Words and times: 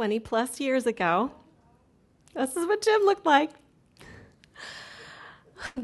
20 0.00 0.18
plus 0.18 0.58
years 0.60 0.86
ago. 0.86 1.30
This 2.34 2.56
is 2.56 2.66
what 2.66 2.80
Jim 2.80 3.02
looked 3.02 3.26
like. 3.26 3.50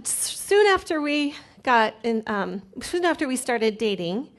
Soon 0.04 0.66
after 0.68 1.02
we 1.02 1.34
got 1.62 1.94
in, 2.02 2.22
um, 2.26 2.62
soon 2.80 3.04
after 3.04 3.28
we 3.28 3.36
started 3.36 3.76
dating, 3.76 4.30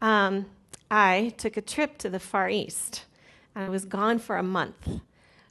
um, 0.00 0.46
I 0.88 1.34
took 1.36 1.56
a 1.56 1.60
trip 1.60 1.98
to 1.98 2.08
the 2.08 2.20
Far 2.20 2.48
East. 2.48 3.06
I 3.56 3.68
was 3.68 3.84
gone 3.84 4.20
for 4.20 4.36
a 4.36 4.42
month. 4.44 5.00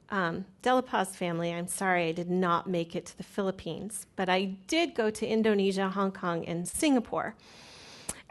Um, 0.10 0.46
Delapaz 0.64 1.10
family, 1.10 1.54
I'm 1.54 1.68
sorry 1.68 2.08
I 2.08 2.14
did 2.14 2.30
not 2.30 2.70
make 2.70 2.96
it 2.96 3.08
to 3.08 3.18
the 3.18 3.24
Philippines, 3.24 4.06
but 4.16 4.30
I 4.30 4.56
did 4.68 4.96
go 4.96 5.10
to 5.10 5.28
Indonesia, 5.28 5.90
Hong 5.90 6.14
Kong, 6.14 6.46
and 6.46 6.66
Singapore. 6.66 7.36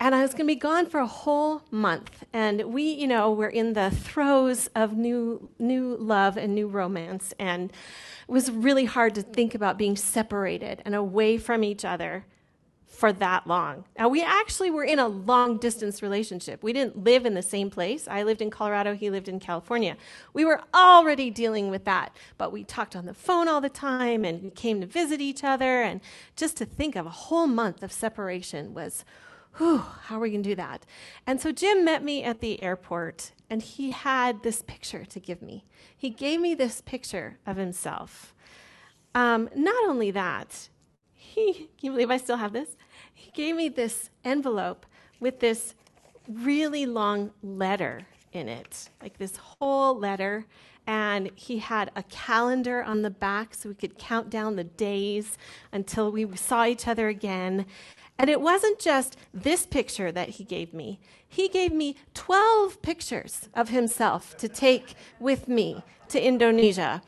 And 0.03 0.17
I 0.17 0.23
was 0.23 0.33
going 0.33 0.49
to 0.49 0.53
be 0.53 0.57
gone 0.57 0.87
for 0.87 0.99
a 0.99 1.07
whole 1.07 1.63
month. 1.71 2.25
And 2.33 2.61
we, 2.75 2.83
you 2.83 3.07
know, 3.07 3.31
were 3.31 3.49
in 3.49 3.75
the 3.75 3.89
throes 3.89 4.69
of 4.75 4.97
new, 4.97 5.49
new 5.61 5.97
love 5.97 6.37
and 6.37 6.57
new 6.57 6.67
romance. 6.67 7.33
And 7.39 7.71
it 7.71 8.33
was 8.33 8.51
really 8.51 8.85
hard 8.85 9.15
to 9.15 9.23
think 9.23 9.55
about 9.55 9.79
being 9.79 9.95
separated 9.95 10.83
and 10.85 10.97
away 10.97 11.39
from 11.39 11.63
each 11.63 11.85
other 11.85 12.25
for 12.89 13.13
that 13.13 13.47
long. 13.47 13.85
Now, 13.97 14.09
we 14.09 14.25
actually 14.25 14.73
were 14.73 14.83
in 14.83 14.99
a 14.99 15.07
long 15.07 15.59
distance 15.59 16.03
relationship. 16.03 16.65
We 16.65 16.73
didn't 16.73 17.05
live 17.05 17.25
in 17.25 17.35
the 17.35 17.41
same 17.41 17.71
place. 17.71 18.09
I 18.09 18.25
lived 18.25 18.43
in 18.43 18.51
Colorado, 18.51 18.97
he 18.97 19.09
lived 19.09 19.29
in 19.29 19.39
California. 19.39 19.97
We 20.35 20.45
were 20.45 20.63
already 20.75 21.31
dealing 21.31 21.71
with 21.71 21.85
that, 21.85 22.13
but 22.39 22.51
we 22.51 22.65
talked 22.65 22.97
on 22.97 23.07
the 23.07 23.15
phone 23.15 23.47
all 23.47 23.61
the 23.61 23.69
time 23.69 24.25
and 24.25 24.53
came 24.57 24.81
to 24.81 24.87
visit 24.87 25.21
each 25.21 25.45
other. 25.45 25.81
And 25.81 26.01
just 26.35 26.57
to 26.57 26.65
think 26.65 26.97
of 26.97 27.07
a 27.07 27.11
whole 27.11 27.47
month 27.47 27.85
of 27.85 27.93
separation 27.93 28.75
was, 28.75 29.05
whew, 29.57 29.79
how 29.79 30.17
are 30.17 30.21
we 30.21 30.31
going 30.31 30.43
to 30.43 30.49
do 30.51 30.57
that? 30.57 30.87
And 31.27 31.41
so 31.41 31.53
Jim 31.53 31.85
met 31.85 32.03
me 32.03 32.25
at 32.25 32.41
the 32.41 32.63
airport 32.63 33.33
and 33.51 33.63
he 33.63 33.91
had 33.91 34.43
this 34.43 34.63
picture 34.63 35.05
to 35.05 35.21
give 35.21 35.43
me. 35.43 35.65
He 35.97 36.11
gave 36.11 36.41
me 36.41 36.55
this 36.55 36.81
picture 36.81 37.39
of 37.47 37.57
himself. 37.57 38.35
Um, 39.15 39.51
not 39.55 39.85
only 39.89 40.11
that, 40.11 40.69
he, 41.13 41.53
can 41.53 41.69
you 41.81 41.91
believe 41.93 42.11
I 42.11 42.17
still 42.17 42.39
have 42.39 42.53
this? 42.53 42.77
he 43.23 43.31
gave 43.31 43.57
me 43.57 43.69
this 43.69 44.11
envelope 44.25 44.87
with 45.21 45.41
this 45.41 45.75
really 46.29 46.87
long 46.87 47.31
letter 47.43 48.07
in 48.33 48.49
it, 48.49 48.89
like 49.01 49.19
this 49.19 49.37
whole 49.37 49.97
letter. 49.97 50.47
And 50.87 51.31
he 51.37 51.59
had 51.59 51.93
a 51.95 52.03
calendar 52.05 52.83
on 52.83 53.03
the 53.03 53.11
back 53.11 53.55
so 53.55 53.69
we 53.69 53.77
could 53.77 53.99
count 53.99 54.31
down 54.31 54.57
the 54.57 54.65
days 54.65 55.39
until 55.71 56.11
we 56.11 56.37
saw 56.37 56.65
each 56.67 56.89
other 56.89 57.07
again. 57.09 57.67
And 58.19 58.31
it 58.31 58.41
wasn't 58.41 58.79
just 58.79 59.17
this 59.33 59.67
picture 59.67 60.13
that 60.13 60.31
he 60.31 60.45
gave 60.45 60.73
me, 60.73 61.01
he 61.29 61.49
gave 61.49 61.73
me 61.73 61.97
12 62.15 62.83
pictures 62.83 63.49
of 63.55 63.71
himself 63.71 64.37
to 64.39 64.49
take 64.49 64.95
with 65.19 65.49
me 65.49 65.83
to 66.09 66.23
Indonesia. 66.23 67.03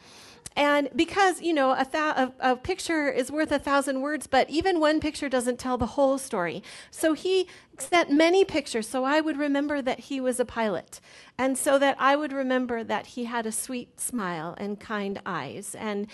And 0.56 0.88
because, 0.94 1.42
you 1.42 1.52
know, 1.52 1.72
a, 1.72 1.86
a, 1.92 2.32
a, 2.38 2.56
picture 2.56 3.08
is 3.08 3.30
worth 3.32 3.50
a 3.50 3.58
thousand 3.58 4.02
words, 4.02 4.28
but 4.28 4.48
even 4.48 4.78
one 4.78 5.00
picture 5.00 5.28
doesn't 5.28 5.58
tell 5.58 5.76
the 5.76 5.86
whole 5.86 6.16
story. 6.16 6.62
So 6.92 7.12
he 7.12 7.48
sent 7.76 8.08
many 8.08 8.44
pictures 8.44 8.86
so 8.86 9.02
I 9.02 9.20
would 9.20 9.36
remember 9.36 9.82
that 9.82 9.98
he 9.98 10.20
was 10.20 10.38
a 10.38 10.44
pilot. 10.44 11.00
And 11.36 11.58
so 11.58 11.76
that 11.80 11.96
I 11.98 12.14
would 12.14 12.32
remember 12.32 12.84
that 12.84 13.06
he 13.06 13.24
had 13.24 13.46
a 13.46 13.52
sweet 13.52 14.00
smile 14.00 14.54
and 14.56 14.78
kind 14.78 15.20
eyes. 15.26 15.74
And, 15.74 16.06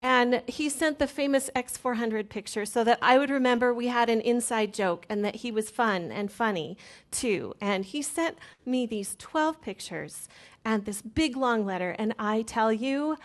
and 0.00 0.42
he 0.46 0.68
sent 0.68 1.00
the 1.00 1.08
famous 1.08 1.50
X400 1.56 2.28
picture 2.28 2.64
so 2.64 2.84
that 2.84 3.00
I 3.02 3.18
would 3.18 3.30
remember 3.30 3.74
we 3.74 3.88
had 3.88 4.08
an 4.08 4.20
inside 4.20 4.72
joke 4.72 5.06
and 5.08 5.24
that 5.24 5.36
he 5.36 5.50
was 5.50 5.70
fun 5.70 6.12
and 6.12 6.30
funny 6.30 6.78
too. 7.10 7.54
And 7.60 7.84
he 7.84 8.02
sent 8.02 8.38
me 8.64 8.86
these 8.86 9.16
12 9.18 9.60
pictures 9.60 10.28
and 10.64 10.84
this 10.84 11.02
big 11.02 11.36
long 11.36 11.64
letter. 11.64 11.96
And 11.98 12.14
I 12.16 12.42
tell 12.42 12.72
you, 12.72 13.16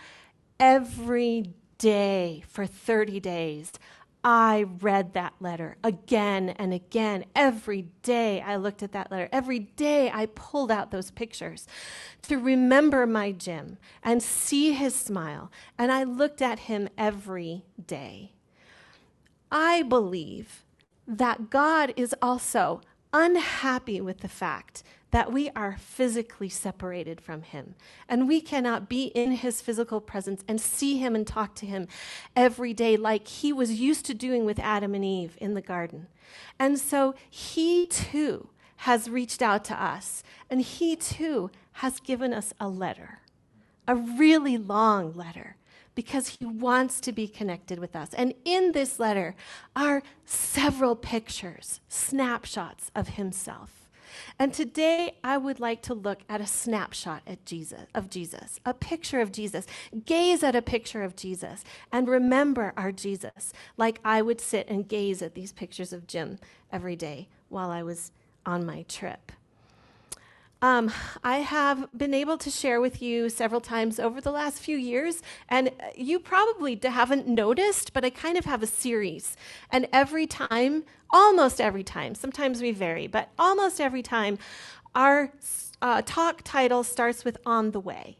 every 0.58 1.54
day 1.78 2.44
for 2.48 2.66
30 2.66 3.20
days. 3.20 3.72
I 4.26 4.64
read 4.80 5.12
that 5.12 5.34
letter 5.38 5.76
again 5.84 6.48
and 6.50 6.72
again. 6.72 7.26
Every 7.36 7.88
day 8.02 8.40
I 8.40 8.56
looked 8.56 8.82
at 8.82 8.92
that 8.92 9.10
letter. 9.10 9.28
Every 9.30 9.58
day 9.58 10.10
I 10.10 10.26
pulled 10.26 10.70
out 10.70 10.90
those 10.90 11.10
pictures 11.10 11.66
to 12.22 12.38
remember 12.38 13.06
my 13.06 13.32
Jim 13.32 13.76
and 14.02 14.22
see 14.22 14.72
his 14.72 14.94
smile. 14.94 15.52
And 15.76 15.92
I 15.92 16.04
looked 16.04 16.40
at 16.40 16.60
him 16.60 16.88
every 16.96 17.66
day. 17.86 18.32
I 19.52 19.82
believe 19.82 20.64
that 21.06 21.50
God 21.50 21.92
is 21.94 22.14
also 22.22 22.80
unhappy 23.14 24.00
with 24.00 24.18
the 24.18 24.28
fact 24.28 24.82
that 25.12 25.32
we 25.32 25.48
are 25.50 25.76
physically 25.78 26.48
separated 26.48 27.20
from 27.20 27.42
him. 27.42 27.76
And 28.08 28.26
we 28.26 28.40
cannot 28.40 28.88
be 28.88 29.04
in 29.04 29.30
his 29.30 29.62
physical 29.62 30.00
presence 30.00 30.42
and 30.48 30.60
see 30.60 30.98
him 30.98 31.14
and 31.14 31.24
talk 31.24 31.54
to 31.56 31.66
him 31.66 31.86
every 32.34 32.74
day 32.74 32.96
like 32.96 33.28
he 33.28 33.52
was 33.52 33.80
used 33.80 34.04
to 34.06 34.14
doing 34.14 34.44
with 34.44 34.58
Adam 34.58 34.92
and 34.92 35.04
Eve 35.04 35.38
in 35.40 35.54
the 35.54 35.62
garden. 35.62 36.08
And 36.58 36.80
so 36.80 37.14
he 37.30 37.86
too 37.86 38.48
has 38.78 39.08
reached 39.08 39.40
out 39.40 39.64
to 39.64 39.80
us, 39.80 40.24
and 40.50 40.60
he 40.60 40.96
too 40.96 41.50
has 41.74 42.00
given 42.00 42.34
us 42.34 42.52
a 42.58 42.68
letter, 42.68 43.20
a 43.86 43.94
really 43.94 44.58
long 44.58 45.12
letter 45.14 45.56
because 45.94 46.36
he 46.38 46.44
wants 46.44 47.00
to 47.00 47.12
be 47.12 47.28
connected 47.28 47.78
with 47.78 47.94
us. 47.94 48.12
And 48.14 48.34
in 48.44 48.72
this 48.72 48.98
letter 48.98 49.34
are 49.76 50.02
several 50.24 50.96
pictures, 50.96 51.80
snapshots 51.88 52.90
of 52.94 53.10
himself. 53.10 53.88
And 54.38 54.52
today 54.52 55.16
I 55.22 55.38
would 55.38 55.60
like 55.60 55.82
to 55.82 55.94
look 55.94 56.20
at 56.28 56.40
a 56.40 56.46
snapshot 56.46 57.22
at 57.26 57.44
Jesus, 57.44 57.86
of 57.94 58.10
Jesus, 58.10 58.60
a 58.64 58.74
picture 58.74 59.20
of 59.20 59.32
Jesus. 59.32 59.66
Gaze 60.04 60.42
at 60.42 60.56
a 60.56 60.62
picture 60.62 61.02
of 61.02 61.16
Jesus 61.16 61.64
and 61.92 62.08
remember 62.08 62.72
our 62.76 62.92
Jesus, 62.92 63.52
like 63.76 64.00
I 64.04 64.22
would 64.22 64.40
sit 64.40 64.68
and 64.68 64.88
gaze 64.88 65.22
at 65.22 65.34
these 65.34 65.52
pictures 65.52 65.92
of 65.92 66.06
Jim 66.06 66.38
every 66.72 66.96
day 66.96 67.28
while 67.48 67.70
I 67.70 67.82
was 67.82 68.12
on 68.46 68.66
my 68.66 68.82
trip. 68.82 69.32
Um, 70.64 70.90
I 71.22 71.40
have 71.40 71.90
been 71.94 72.14
able 72.14 72.38
to 72.38 72.50
share 72.50 72.80
with 72.80 73.02
you 73.02 73.28
several 73.28 73.60
times 73.60 74.00
over 74.00 74.18
the 74.18 74.30
last 74.30 74.60
few 74.60 74.78
years, 74.78 75.20
and 75.46 75.70
you 75.94 76.18
probably 76.18 76.80
haven't 76.82 77.28
noticed, 77.28 77.92
but 77.92 78.02
I 78.02 78.08
kind 78.08 78.38
of 78.38 78.46
have 78.46 78.62
a 78.62 78.66
series. 78.66 79.36
And 79.70 79.86
every 79.92 80.26
time, 80.26 80.84
almost 81.10 81.60
every 81.60 81.82
time, 81.82 82.14
sometimes 82.14 82.62
we 82.62 82.72
vary, 82.72 83.06
but 83.06 83.28
almost 83.38 83.78
every 83.78 84.00
time, 84.00 84.38
our 84.94 85.34
uh, 85.82 86.00
talk 86.00 86.40
title 86.44 86.82
starts 86.82 87.26
with 87.26 87.36
On 87.44 87.72
the 87.72 87.80
Way. 87.80 88.16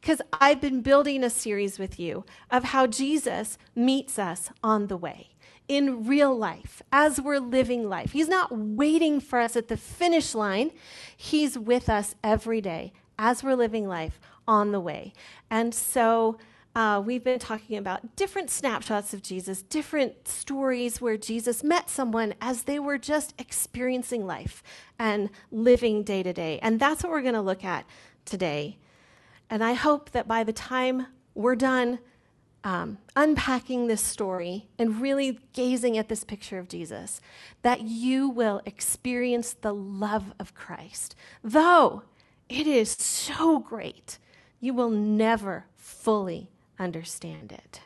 Because 0.00 0.22
I've 0.32 0.62
been 0.62 0.80
building 0.80 1.22
a 1.22 1.28
series 1.28 1.78
with 1.78 2.00
you 2.00 2.24
of 2.50 2.64
how 2.64 2.86
Jesus 2.86 3.58
meets 3.76 4.18
us 4.18 4.48
on 4.64 4.86
the 4.86 4.96
way 4.96 5.31
in 5.68 6.06
real 6.06 6.36
life 6.36 6.82
as 6.92 7.20
we're 7.20 7.38
living 7.38 7.88
life. 7.88 8.12
He's 8.12 8.28
not 8.28 8.56
waiting 8.56 9.20
for 9.20 9.38
us 9.38 9.56
at 9.56 9.68
the 9.68 9.76
finish 9.76 10.34
line, 10.34 10.70
He's 11.16 11.58
with 11.58 11.88
us 11.88 12.14
every 12.22 12.60
day 12.60 12.92
as 13.18 13.42
we're 13.44 13.54
living 13.54 13.86
life 13.86 14.20
on 14.46 14.72
the 14.72 14.80
way. 14.80 15.12
And 15.50 15.74
so, 15.74 16.38
uh, 16.74 17.02
we've 17.04 17.22
been 17.22 17.38
talking 17.38 17.76
about 17.76 18.16
different 18.16 18.50
snapshots 18.50 19.12
of 19.12 19.22
Jesus, 19.22 19.62
different 19.62 20.26
stories 20.26 21.00
where 21.00 21.18
Jesus 21.18 21.62
met 21.62 21.90
someone 21.90 22.34
as 22.40 22.62
they 22.62 22.78
were 22.78 22.96
just 22.96 23.34
experiencing 23.38 24.26
life 24.26 24.62
and 24.98 25.28
living 25.50 26.02
day 26.02 26.22
to 26.22 26.32
day. 26.32 26.58
And 26.62 26.80
that's 26.80 27.02
what 27.02 27.12
we're 27.12 27.22
going 27.22 27.34
to 27.34 27.42
look 27.42 27.62
at 27.64 27.84
today. 28.24 28.78
And 29.50 29.62
I 29.62 29.74
hope 29.74 30.12
that 30.12 30.26
by 30.26 30.44
the 30.44 30.52
time 30.52 31.08
we're 31.34 31.56
done 31.56 31.98
um, 32.64 32.98
unpacking 33.16 33.86
this 33.86 34.00
story 34.00 34.68
and 34.78 35.00
really 35.00 35.38
gazing 35.52 35.98
at 35.98 36.08
this 36.08 36.24
picture 36.24 36.58
of 36.58 36.68
Jesus, 36.68 37.20
that 37.62 37.82
you 37.82 38.28
will 38.28 38.62
experience 38.64 39.52
the 39.52 39.74
love 39.74 40.32
of 40.38 40.54
Christ. 40.54 41.14
Though 41.42 42.04
it 42.48 42.66
is 42.66 42.90
so 42.90 43.58
great, 43.58 44.18
you 44.60 44.74
will 44.74 44.90
never 44.90 45.66
fully 45.76 46.50
understand 46.78 47.52
it. 47.52 47.80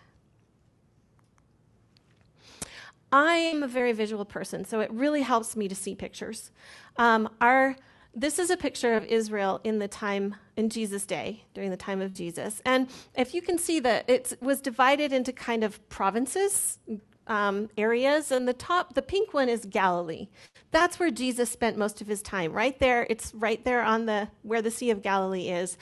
I 3.12 3.34
am 3.34 3.62
a 3.62 3.68
very 3.68 3.92
visual 3.92 4.24
person, 4.24 4.64
so 4.64 4.80
it 4.80 4.90
really 4.90 5.22
helps 5.22 5.56
me 5.56 5.68
to 5.68 5.74
see 5.74 5.94
pictures. 5.94 6.50
Um, 6.96 7.28
our 7.40 7.76
this 8.16 8.38
is 8.38 8.48
a 8.48 8.56
picture 8.56 8.94
of 8.94 9.04
Israel 9.04 9.60
in 9.62 9.78
the 9.78 9.86
time 9.86 10.34
in 10.56 10.70
Jesus' 10.70 11.04
day, 11.04 11.44
during 11.52 11.70
the 11.70 11.76
time 11.76 12.00
of 12.00 12.14
Jesus. 12.14 12.62
And 12.64 12.88
if 13.14 13.34
you 13.34 13.42
can 13.42 13.58
see 13.58 13.78
that 13.80 14.08
it 14.08 14.38
was 14.40 14.62
divided 14.62 15.12
into 15.12 15.32
kind 15.34 15.62
of 15.62 15.86
provinces, 15.90 16.78
um, 17.26 17.68
areas, 17.76 18.32
and 18.32 18.48
the 18.48 18.54
top, 18.54 18.94
the 18.94 19.02
pink 19.02 19.34
one 19.34 19.50
is 19.50 19.66
Galilee. 19.66 20.28
That's 20.70 20.98
where 20.98 21.10
Jesus 21.10 21.50
spent 21.50 21.76
most 21.76 22.00
of 22.00 22.06
his 22.06 22.22
time. 22.22 22.52
Right 22.52 22.78
there, 22.78 23.06
it's 23.10 23.34
right 23.34 23.62
there 23.64 23.82
on 23.82 24.06
the 24.06 24.28
where 24.42 24.62
the 24.62 24.70
Sea 24.70 24.90
of 24.90 25.02
Galilee 25.02 25.48
is. 25.50 25.76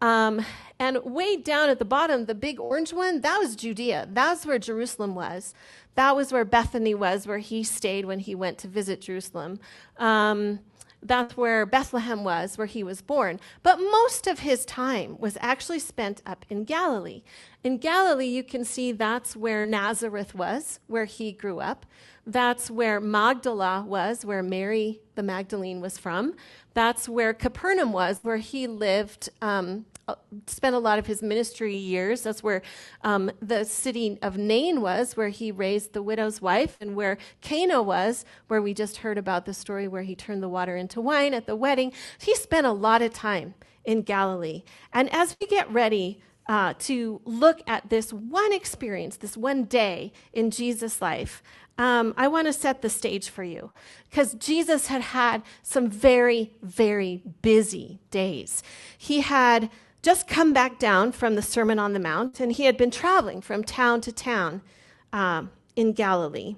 Um, 0.00 0.44
and 0.78 0.98
way 1.04 1.36
down 1.36 1.68
at 1.68 1.78
the 1.78 1.84
bottom, 1.84 2.24
the 2.24 2.34
big 2.34 2.58
orange 2.58 2.92
one, 2.92 3.20
that 3.20 3.38
was 3.38 3.54
Judea. 3.54 4.08
That's 4.10 4.44
where 4.44 4.58
Jerusalem 4.58 5.14
was. 5.14 5.54
That 5.94 6.16
was 6.16 6.32
where 6.32 6.44
Bethany 6.44 6.94
was, 6.94 7.26
where 7.26 7.38
he 7.38 7.62
stayed 7.62 8.06
when 8.06 8.18
he 8.18 8.34
went 8.34 8.58
to 8.58 8.68
visit 8.68 9.02
Jerusalem. 9.02 9.60
Um, 9.98 10.60
That's 11.02 11.36
where 11.36 11.64
Bethlehem 11.64 12.24
was, 12.24 12.58
where 12.58 12.66
he 12.66 12.82
was 12.82 13.00
born. 13.00 13.40
But 13.62 13.78
most 13.78 14.26
of 14.26 14.40
his 14.40 14.64
time 14.64 15.16
was 15.18 15.38
actually 15.40 15.78
spent 15.78 16.22
up 16.26 16.44
in 16.50 16.64
Galilee. 16.64 17.22
In 17.64 17.78
Galilee, 17.78 18.26
you 18.26 18.42
can 18.42 18.64
see 18.64 18.92
that's 18.92 19.34
where 19.34 19.64
Nazareth 19.64 20.34
was, 20.34 20.78
where 20.86 21.06
he 21.06 21.32
grew 21.32 21.60
up. 21.60 21.86
That's 22.26 22.70
where 22.70 23.00
Magdala 23.00 23.84
was, 23.86 24.24
where 24.24 24.42
Mary 24.42 25.00
the 25.14 25.22
Magdalene 25.22 25.80
was 25.80 25.98
from. 25.98 26.34
That's 26.74 27.08
where 27.08 27.32
Capernaum 27.32 27.92
was, 27.92 28.20
where 28.22 28.36
he 28.36 28.66
lived, 28.66 29.30
um, 29.42 29.86
spent 30.46 30.74
a 30.74 30.78
lot 30.78 30.98
of 30.98 31.06
his 31.06 31.22
ministry 31.22 31.76
years. 31.76 32.22
That's 32.22 32.42
where 32.42 32.62
um, 33.02 33.30
the 33.40 33.64
city 33.64 34.18
of 34.22 34.36
Nain 34.36 34.80
was, 34.80 35.16
where 35.16 35.28
he 35.28 35.50
raised 35.50 35.92
the 35.92 36.02
widow's 36.02 36.40
wife, 36.40 36.76
and 36.80 36.94
where 36.94 37.18
Cana 37.40 37.82
was, 37.82 38.24
where 38.48 38.62
we 38.62 38.74
just 38.74 38.98
heard 38.98 39.18
about 39.18 39.46
the 39.46 39.54
story 39.54 39.88
where 39.88 40.02
he 40.02 40.14
turned 40.14 40.42
the 40.42 40.48
water 40.48 40.76
into 40.76 41.00
wine 41.00 41.34
at 41.34 41.46
the 41.46 41.56
wedding. 41.56 41.92
He 42.18 42.34
spent 42.34 42.66
a 42.66 42.72
lot 42.72 43.02
of 43.02 43.12
time 43.12 43.54
in 43.84 44.02
Galilee. 44.02 44.62
And 44.92 45.12
as 45.12 45.36
we 45.40 45.46
get 45.46 45.70
ready 45.72 46.20
uh, 46.48 46.74
to 46.80 47.20
look 47.24 47.62
at 47.66 47.90
this 47.90 48.12
one 48.12 48.52
experience, 48.52 49.16
this 49.16 49.36
one 49.36 49.64
day 49.64 50.12
in 50.32 50.50
Jesus' 50.50 51.00
life, 51.00 51.42
um, 51.78 52.12
I 52.16 52.28
want 52.28 52.46
to 52.46 52.52
set 52.52 52.82
the 52.82 52.90
stage 52.90 53.30
for 53.30 53.42
you 53.42 53.72
because 54.10 54.34
Jesus 54.34 54.88
had 54.88 55.00
had 55.00 55.42
some 55.62 55.88
very, 55.88 56.52
very 56.60 57.22
busy 57.40 58.00
days. 58.10 58.62
He 58.98 59.22
had 59.22 59.70
just 60.02 60.26
come 60.26 60.52
back 60.52 60.78
down 60.78 61.12
from 61.12 61.34
the 61.34 61.42
Sermon 61.42 61.78
on 61.78 61.92
the 61.92 62.00
Mount 62.00 62.40
and 62.40 62.52
he 62.52 62.64
had 62.64 62.76
been 62.76 62.90
traveling 62.90 63.40
from 63.40 63.64
town 63.64 64.00
to 64.02 64.12
town 64.12 64.62
um, 65.12 65.50
in 65.76 65.92
Galilee. 65.92 66.56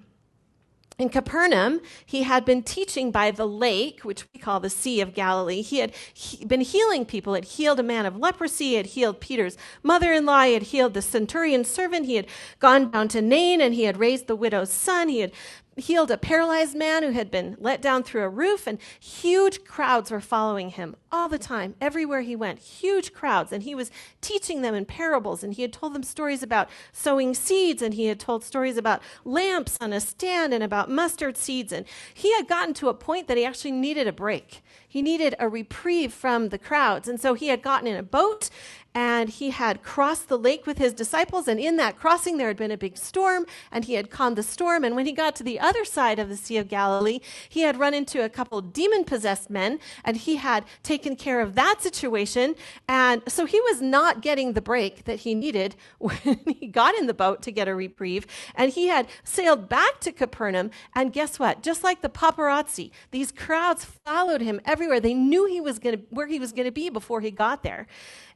In 0.99 1.09
Capernaum, 1.09 1.81
he 2.05 2.23
had 2.23 2.45
been 2.45 2.63
teaching 2.63 3.11
by 3.11 3.31
the 3.31 3.47
lake, 3.47 4.03
which 4.03 4.25
we 4.33 4.39
call 4.39 4.61
the 4.61 4.71
Sea 4.71 5.01
of 5.01 5.15
Galilee. 5.15 5.63
He 5.63 5.79
had 5.79 5.93
he 6.13 6.45
been 6.45 6.61
healing 6.61 7.05
people. 7.05 7.33
He 7.33 7.39
had 7.39 7.45
healed 7.45 7.81
a 7.81 7.83
man 7.83 8.07
of 8.07 8.17
leprosy. 8.17 8.67
He 8.67 8.75
had 8.75 8.87
healed 8.87 9.19
Peter's 9.19 9.57
mother 9.83 10.13
in 10.13 10.27
law. 10.27 10.45
He 10.45 10.55
had 10.55 10.65
healed 10.65 10.95
the 10.95 11.03
centurion's 11.03 11.69
servant. 11.69 12.07
He 12.07 12.17
had 12.17 12.27
gone 12.61 12.91
down 12.91 13.09
to 13.09 13.23
Nain 13.23 13.61
and 13.61 13.75
he 13.75 13.85
had 13.85 13.99
raised 13.99 14.27
the 14.27 14.37
widow's 14.37 14.71
son. 14.71 15.09
He 15.09 15.21
had 15.21 15.33
healed 15.77 16.11
a 16.11 16.19
paralyzed 16.19 16.77
man 16.77 17.03
who 17.03 17.11
had 17.11 17.31
been 17.31 17.57
let 17.59 17.81
down 17.81 18.03
through 18.03 18.23
a 18.23 18.29
roof, 18.29 18.67
and 18.67 18.79
huge 19.01 19.65
crowds 19.65 20.11
were 20.11 20.21
following 20.21 20.71
him 20.71 20.97
all 21.11 21.29
the 21.29 21.39
time, 21.39 21.75
everywhere 21.81 22.21
he 22.21 22.37
went. 22.37 22.59
Huge 22.59 23.13
crowds. 23.13 23.53
And 23.53 23.63
he 23.63 23.75
was 23.75 23.91
teaching 24.21 24.63
them 24.63 24.75
in 24.75 24.85
parables, 24.85 25.43
and 25.43 25.55
he 25.55 25.63
had 25.63 25.73
told 25.73 25.95
them 25.95 26.03
stories 26.03 26.43
about 26.43 26.69
sowing 26.93 27.35
seeds, 27.35 27.83
and 27.83 27.95
he 27.95 28.07
had 28.07 28.21
told 28.21 28.45
stories 28.45 28.77
about 28.77 29.03
lamps 29.25 29.79
on 29.81 29.93
a 29.93 30.01
stand, 30.01 30.53
and 30.53 30.63
about 30.63 30.91
mustard 30.91 31.37
seeds. 31.37 31.73
And 31.73 31.87
he 32.13 32.35
had 32.35 32.49
gotten 32.49 32.75
to 32.75 32.89
a 32.89 32.95
point 32.95 33.29
that 33.29 33.37
he 33.37 33.45
actually 33.45 33.73
needed 33.73 34.07
a 34.07 34.13
break. 34.13 34.63
He 34.87 35.01
needed 35.01 35.35
a 35.39 35.49
reprieve 35.49 36.13
from 36.13 36.51
the 36.51 36.59
crowds. 36.59 37.09
And 37.09 37.19
so 37.19 37.33
he 37.33 37.49
had 37.49 37.63
gotten 37.63 37.87
in 37.87 37.97
a 37.97 38.03
boat 38.03 38.51
and 38.95 39.29
he 39.29 39.51
had 39.51 39.83
crossed 39.83 40.29
the 40.29 40.39
lake 40.39 40.67
with 40.67 40.79
his 40.79 40.93
disciples. 40.93 41.49
And 41.49 41.59
in 41.59 41.77
that 41.77 41.99
crossing, 41.99 42.37
there 42.37 42.49
had 42.49 42.57
been 42.57 42.71
a 42.71 42.77
big 42.77 42.99
storm, 42.99 43.47
and 43.71 43.85
he 43.85 43.95
had 43.95 44.11
calmed 44.11 44.37
the 44.37 44.43
storm. 44.43 44.85
And 44.85 44.95
when 44.95 45.07
he 45.07 45.13
got 45.13 45.35
to 45.37 45.43
the 45.43 45.59
other 45.59 45.85
side 45.85 46.19
of 46.19 46.29
the 46.29 46.37
Sea 46.37 46.59
of 46.59 46.69
Galilee, 46.69 47.21
he 47.49 47.63
had 47.63 47.79
run 47.79 47.95
into 47.95 48.23
a 48.23 48.29
couple 48.29 48.61
demon 48.61 49.05
possessed 49.05 49.49
men, 49.49 49.79
and 50.05 50.17
he 50.17 50.37
had 50.37 50.65
taken 50.83 51.17
care 51.17 51.41
of 51.41 51.55
that 51.55 51.81
situation. 51.81 52.55
And 52.89 53.23
so 53.29 53.47
he 53.47 53.61
was 53.61 53.81
not 53.81 54.21
getting 54.21 54.53
the 54.53 54.63
break 54.63 55.05
that 55.05 55.21
he 55.21 55.35
needed 55.35 55.75
when 55.99 56.41
he 56.47 56.67
got 56.67 56.95
in 56.95 57.07
the 57.07 57.15
boat 57.15 57.43
to 57.43 57.53
get 57.53 57.69
a 57.69 57.75
reprieve. 57.75 58.27
And 58.55 58.73
he 58.73 58.89
had 58.89 59.07
sailed 59.25 59.69
back 59.69 60.01
to 60.01 60.13
Capernaum. 60.13 60.71
And 60.95 61.13
guess 61.13 61.39
what? 61.39 61.63
Just 61.63 61.83
like 61.83 62.03
the 62.03 62.09
paparazzi, 62.09 62.91
these 63.11 63.33
crowds 63.33 63.85
followed 63.85 64.43
him 64.43 64.61
everywhere. 64.65 65.01
They 65.01 65.15
knew 65.15 65.47
he 65.47 65.61
was 65.61 65.79
going 65.79 66.03
where 66.11 66.27
he 66.27 66.39
was 66.39 66.53
going 66.53 66.65
to 66.65 66.73
be 66.73 66.91
before 66.91 67.21
he 67.21 67.31
got 67.31 67.63
there 67.63 67.87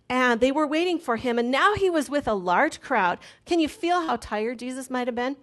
and 0.08 0.40
they 0.40 0.52
were 0.52 0.66
waiting 0.66 0.98
for 0.98 1.16
him. 1.16 1.38
And 1.38 1.50
now 1.50 1.74
he 1.74 1.90
was 1.90 2.08
with 2.08 2.28
a 2.28 2.34
large 2.34 2.80
crowd. 2.80 3.18
Can 3.44 3.60
you 3.60 3.68
feel 3.68 4.06
how 4.06 4.16
tired 4.16 4.58
Jesus 4.58 4.90
might 4.90 5.08
have 5.08 5.14
been? 5.14 5.36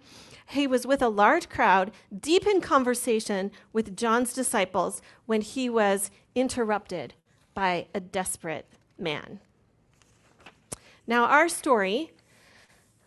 He 0.46 0.66
was 0.66 0.86
with 0.86 1.02
a 1.02 1.08
large 1.08 1.48
crowd, 1.48 1.90
deep 2.18 2.46
in 2.46 2.60
conversation 2.60 3.50
with 3.72 3.96
John's 3.96 4.34
disciples, 4.34 5.00
when 5.26 5.40
he 5.40 5.70
was 5.70 6.10
interrupted 6.34 7.14
by 7.54 7.86
a 7.94 8.00
desperate 8.00 8.66
man. 8.98 9.40
Now, 11.06 11.24
our 11.24 11.48
story 11.48 12.12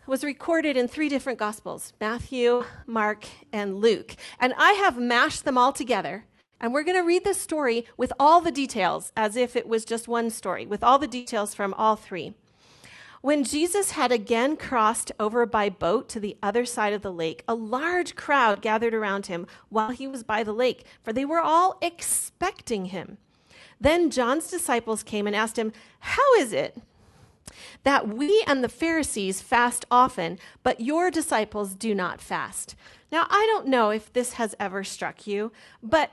was 0.06 0.24
recorded 0.24 0.76
in 0.76 0.88
three 0.88 1.08
different 1.08 1.38
Gospels 1.38 1.92
Matthew, 2.00 2.64
Mark, 2.86 3.26
and 3.52 3.76
Luke. 3.76 4.16
And 4.40 4.54
I 4.56 4.72
have 4.72 4.98
mashed 4.98 5.44
them 5.44 5.58
all 5.58 5.72
together 5.72 6.24
and 6.60 6.72
we're 6.72 6.82
going 6.82 6.96
to 6.96 7.06
read 7.06 7.24
this 7.24 7.40
story 7.40 7.86
with 7.96 8.12
all 8.18 8.40
the 8.40 8.50
details, 8.50 9.12
as 9.16 9.36
if 9.36 9.54
it 9.54 9.68
was 9.68 9.84
just 9.84 10.08
one 10.08 10.30
story, 10.30 10.66
with 10.66 10.82
all 10.82 10.98
the 10.98 11.06
details 11.06 11.54
from 11.54 11.74
all 11.74 11.96
three. 11.96 12.34
When 13.20 13.42
Jesus 13.42 13.92
had 13.92 14.12
again 14.12 14.56
crossed 14.56 15.10
over 15.18 15.44
by 15.44 15.70
boat 15.70 16.08
to 16.10 16.20
the 16.20 16.36
other 16.42 16.64
side 16.64 16.92
of 16.92 17.02
the 17.02 17.12
lake, 17.12 17.42
a 17.48 17.54
large 17.54 18.14
crowd 18.14 18.62
gathered 18.62 18.94
around 18.94 19.26
him 19.26 19.46
while 19.68 19.90
he 19.90 20.06
was 20.06 20.22
by 20.22 20.44
the 20.44 20.52
lake, 20.52 20.84
for 21.02 21.12
they 21.12 21.24
were 21.24 21.40
all 21.40 21.78
expecting 21.82 22.86
him. 22.86 23.18
Then 23.80 24.10
John's 24.10 24.48
disciples 24.48 25.02
came 25.02 25.26
and 25.26 25.34
asked 25.34 25.58
him, 25.58 25.72
How 26.00 26.34
is 26.34 26.52
it 26.52 26.80
that 27.82 28.08
we 28.08 28.44
and 28.46 28.62
the 28.62 28.68
Pharisees 28.68 29.40
fast 29.40 29.84
often, 29.90 30.38
but 30.62 30.80
your 30.80 31.10
disciples 31.10 31.74
do 31.74 31.94
not 31.94 32.20
fast? 32.20 32.76
Now, 33.10 33.26
I 33.30 33.46
don't 33.46 33.66
know 33.66 33.90
if 33.90 34.12
this 34.12 34.34
has 34.34 34.54
ever 34.60 34.84
struck 34.84 35.26
you, 35.26 35.50
but 35.82 36.12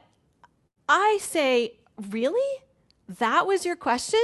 I 0.88 1.20
say, 1.22 1.74
Really? 2.10 2.62
That 3.08 3.46
was 3.48 3.66
your 3.66 3.76
question? 3.76 4.24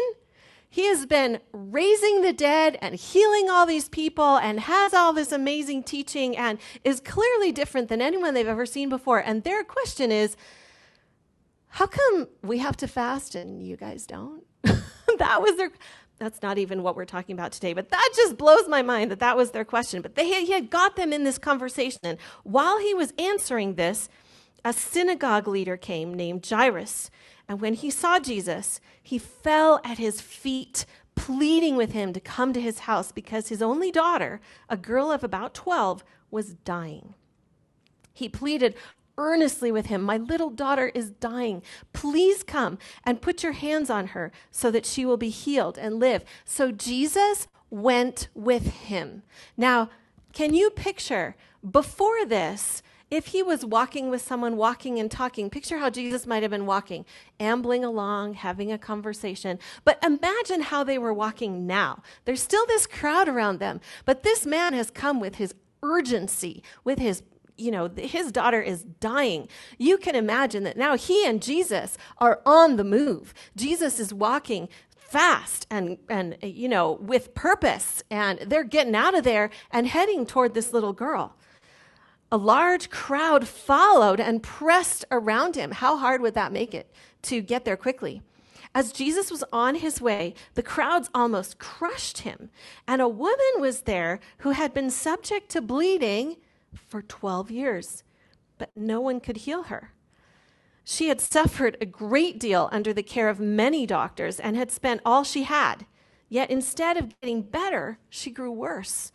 He 0.69 0.87
has 0.87 1.05
been 1.05 1.39
raising 1.51 2.21
the 2.21 2.31
dead 2.31 2.77
and 2.81 2.95
healing 2.95 3.49
all 3.49 3.65
these 3.65 3.89
people 3.89 4.37
and 4.37 4.61
has 4.61 4.93
all 4.93 5.11
this 5.11 5.33
amazing 5.33 5.83
teaching 5.83 6.37
and 6.37 6.59
is 6.85 7.01
clearly 7.01 7.51
different 7.51 7.89
than 7.89 8.01
anyone 8.01 8.33
they've 8.33 8.47
ever 8.47 8.65
seen 8.65 8.87
before. 8.87 9.19
And 9.19 9.43
their 9.43 9.65
question 9.65 10.11
is, 10.11 10.37
how 11.67 11.87
come 11.87 12.29
we 12.41 12.59
have 12.59 12.77
to 12.77 12.87
fast 12.87 13.35
and 13.35 13.61
you 13.61 13.75
guys 13.75 14.05
don't? 14.05 14.43
that 14.63 15.41
was 15.41 15.57
their 15.57 15.71
that's 16.19 16.43
not 16.43 16.59
even 16.59 16.83
what 16.83 16.95
we're 16.95 17.03
talking 17.03 17.33
about 17.33 17.51
today, 17.51 17.73
but 17.73 17.89
that 17.89 18.09
just 18.15 18.37
blows 18.37 18.67
my 18.67 18.83
mind 18.83 19.09
that 19.09 19.19
that 19.19 19.35
was 19.35 19.51
their 19.51 19.65
question. 19.65 20.01
But 20.01 20.15
they 20.15 20.45
he 20.45 20.53
had 20.53 20.69
got 20.69 20.95
them 20.95 21.11
in 21.11 21.23
this 21.23 21.37
conversation. 21.37 21.99
And 22.03 22.17
while 22.43 22.79
he 22.79 22.93
was 22.93 23.11
answering 23.17 23.75
this, 23.75 24.07
a 24.63 24.73
synagogue 24.73 25.47
leader 25.47 25.77
came 25.77 26.13
named 26.13 26.47
Jairus. 26.47 27.09
And 27.47 27.59
when 27.59 27.73
he 27.73 27.89
saw 27.89 28.19
Jesus, 28.19 28.79
he 29.01 29.17
fell 29.17 29.81
at 29.83 29.97
his 29.97 30.21
feet, 30.21 30.85
pleading 31.15 31.75
with 31.75 31.91
him 31.91 32.13
to 32.13 32.19
come 32.19 32.53
to 32.53 32.61
his 32.61 32.79
house 32.79 33.11
because 33.11 33.49
his 33.49 33.61
only 33.61 33.91
daughter, 33.91 34.39
a 34.69 34.77
girl 34.77 35.11
of 35.11 35.23
about 35.23 35.53
12, 35.53 36.03
was 36.29 36.53
dying. 36.53 37.13
He 38.13 38.29
pleaded 38.29 38.75
earnestly 39.17 39.71
with 39.71 39.87
him, 39.87 40.01
My 40.01 40.17
little 40.17 40.49
daughter 40.49 40.91
is 40.93 41.11
dying. 41.11 41.61
Please 41.93 42.43
come 42.43 42.77
and 43.03 43.21
put 43.21 43.43
your 43.43 43.51
hands 43.51 43.89
on 43.89 44.07
her 44.07 44.31
so 44.49 44.71
that 44.71 44.85
she 44.85 45.05
will 45.05 45.17
be 45.17 45.29
healed 45.29 45.77
and 45.77 45.99
live. 45.99 46.23
So 46.45 46.71
Jesus 46.71 47.47
went 47.69 48.27
with 48.33 48.67
him. 48.67 49.23
Now, 49.57 49.89
can 50.33 50.53
you 50.53 50.69
picture 50.69 51.35
before 51.69 52.25
this? 52.25 52.81
If 53.11 53.27
he 53.27 53.43
was 53.43 53.65
walking 53.65 54.09
with 54.09 54.21
someone, 54.21 54.55
walking 54.55 54.97
and 54.97 55.11
talking, 55.11 55.49
picture 55.49 55.77
how 55.77 55.89
Jesus 55.89 56.25
might 56.25 56.41
have 56.41 56.49
been 56.49 56.65
walking, 56.65 57.05
ambling 57.41 57.83
along, 57.83 58.35
having 58.35 58.71
a 58.71 58.77
conversation. 58.77 59.59
But 59.83 60.03
imagine 60.03 60.61
how 60.61 60.85
they 60.85 60.97
were 60.97 61.13
walking 61.13 61.67
now. 61.67 62.01
There's 62.23 62.41
still 62.41 62.65
this 62.65 62.87
crowd 62.87 63.27
around 63.27 63.59
them, 63.59 63.81
but 64.05 64.23
this 64.23 64.45
man 64.45 64.73
has 64.73 64.89
come 64.89 65.19
with 65.19 65.35
his 65.35 65.53
urgency, 65.83 66.63
with 66.83 66.97
his 66.97 67.21
you 67.57 67.69
know, 67.69 67.91
his 67.95 68.31
daughter 68.31 68.59
is 68.59 68.81
dying. 68.81 69.47
You 69.77 69.99
can 69.99 70.15
imagine 70.15 70.63
that 70.63 70.77
now 70.77 70.97
he 70.97 71.27
and 71.27 71.43
Jesus 71.43 71.95
are 72.17 72.41
on 72.43 72.77
the 72.77 72.83
move. 72.83 73.35
Jesus 73.55 73.99
is 73.99 74.11
walking 74.11 74.67
fast 74.95 75.67
and 75.69 75.97
and 76.09 76.37
you 76.41 76.69
know 76.69 76.93
with 76.93 77.35
purpose 77.35 78.01
and 78.09 78.39
they're 78.47 78.63
getting 78.63 78.95
out 78.95 79.13
of 79.13 79.25
there 79.25 79.49
and 79.69 79.85
heading 79.85 80.25
toward 80.25 80.53
this 80.53 80.71
little 80.71 80.93
girl 80.93 81.35
a 82.31 82.37
large 82.37 82.89
crowd 82.89 83.47
followed 83.47 84.19
and 84.19 84.41
pressed 84.41 85.03
around 85.11 85.55
him. 85.55 85.71
How 85.71 85.97
hard 85.97 86.21
would 86.21 86.33
that 86.35 86.53
make 86.53 86.73
it 86.73 86.91
to 87.23 87.41
get 87.41 87.65
there 87.65 87.77
quickly? 87.77 88.21
As 88.73 88.93
Jesus 88.93 89.29
was 89.29 89.43
on 89.51 89.75
his 89.75 89.99
way, 89.99 90.33
the 90.53 90.63
crowds 90.63 91.09
almost 91.13 91.59
crushed 91.59 92.19
him. 92.19 92.49
And 92.87 93.01
a 93.01 93.07
woman 93.07 93.59
was 93.59 93.81
there 93.81 94.21
who 94.39 94.51
had 94.51 94.73
been 94.73 94.89
subject 94.89 95.49
to 95.49 95.61
bleeding 95.61 96.37
for 96.73 97.01
12 97.01 97.51
years, 97.51 98.03
but 98.57 98.71
no 98.75 99.01
one 99.01 99.19
could 99.19 99.37
heal 99.37 99.63
her. 99.63 99.91
She 100.85 101.09
had 101.09 101.19
suffered 101.19 101.77
a 101.79 101.85
great 101.85 102.39
deal 102.39 102.69
under 102.71 102.93
the 102.93 103.03
care 103.03 103.27
of 103.27 103.39
many 103.39 103.85
doctors 103.85 104.39
and 104.39 104.55
had 104.55 104.71
spent 104.71 105.01
all 105.05 105.23
she 105.23 105.43
had. 105.43 105.85
Yet 106.29 106.49
instead 106.49 106.95
of 106.95 107.19
getting 107.19 107.41
better, 107.41 107.99
she 108.09 108.31
grew 108.31 108.51
worse. 108.51 109.11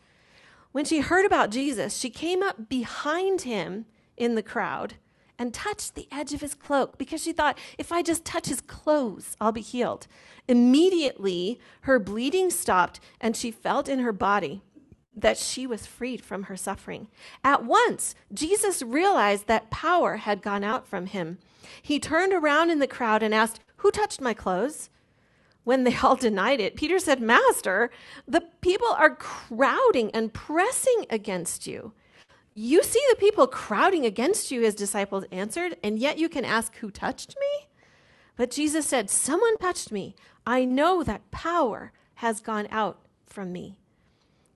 When 0.76 0.85
she 0.85 1.00
heard 1.00 1.25
about 1.25 1.49
Jesus, 1.49 1.97
she 1.97 2.11
came 2.11 2.42
up 2.42 2.68
behind 2.68 3.40
him 3.40 3.87
in 4.14 4.35
the 4.35 4.42
crowd 4.42 4.97
and 5.38 5.54
touched 5.54 5.95
the 5.95 6.06
edge 6.12 6.35
of 6.35 6.42
his 6.42 6.52
cloak 6.52 6.99
because 6.99 7.23
she 7.23 7.33
thought, 7.33 7.56
if 7.78 7.92
I 7.92 8.02
just 8.02 8.26
touch 8.26 8.49
his 8.49 8.61
clothes, 8.61 9.38
I'll 9.40 9.52
be 9.52 9.62
healed. 9.62 10.06
Immediately, 10.47 11.59
her 11.85 11.99
bleeding 11.99 12.50
stopped, 12.50 13.00
and 13.23 13.35
she 13.35 13.50
felt 13.50 13.88
in 13.88 14.00
her 14.00 14.12
body 14.12 14.61
that 15.16 15.38
she 15.38 15.66
was 15.66 15.87
freed 15.87 16.21
from 16.21 16.42
her 16.42 16.59
suffering. 16.59 17.09
At 17.42 17.64
once, 17.64 18.14
Jesus 18.30 18.83
realized 18.83 19.47
that 19.47 19.71
power 19.71 20.16
had 20.16 20.42
gone 20.42 20.62
out 20.62 20.87
from 20.87 21.06
him. 21.06 21.38
He 21.80 21.99
turned 21.99 22.35
around 22.35 22.68
in 22.68 22.80
the 22.80 22.87
crowd 22.87 23.23
and 23.23 23.35
asked, 23.35 23.61
Who 23.76 23.90
touched 23.90 24.21
my 24.21 24.35
clothes? 24.35 24.90
When 25.66 25.82
they 25.82 25.96
all 25.96 26.14
denied 26.28 26.61
it, 26.61 26.76
Peter 26.76 27.00
said, 27.00 27.20
Master, 27.20 27.90
the 28.28 28.42
people 28.61 28.87
are 28.87 29.16
crowding 29.16 30.12
and 30.12 30.32
pressing 30.32 31.06
against 31.11 31.66
you. 31.66 31.92
You 32.54 32.85
see 32.85 33.02
the 33.11 33.16
people 33.16 33.49
crowding 33.49 34.06
against 34.06 34.52
you, 34.52 34.61
his 34.61 34.76
disciples 34.76 35.25
answered, 35.32 35.76
and 35.82 35.99
yet 35.99 36.18
you 36.18 36.28
can 36.28 36.44
ask, 36.44 36.76
Who 36.76 36.92
touched 36.92 37.35
me? 37.40 37.66
But 38.37 38.52
Jesus 38.52 38.87
said, 38.87 39.11
Someone 39.11 39.58
touched 39.58 39.90
me. 39.90 40.14
I 40.46 40.64
know 40.64 41.02
that 41.02 41.32
power 41.32 41.92
has 42.14 42.40
gone 42.40 42.68
out 42.70 43.00
from 43.26 43.50
me. 43.50 43.80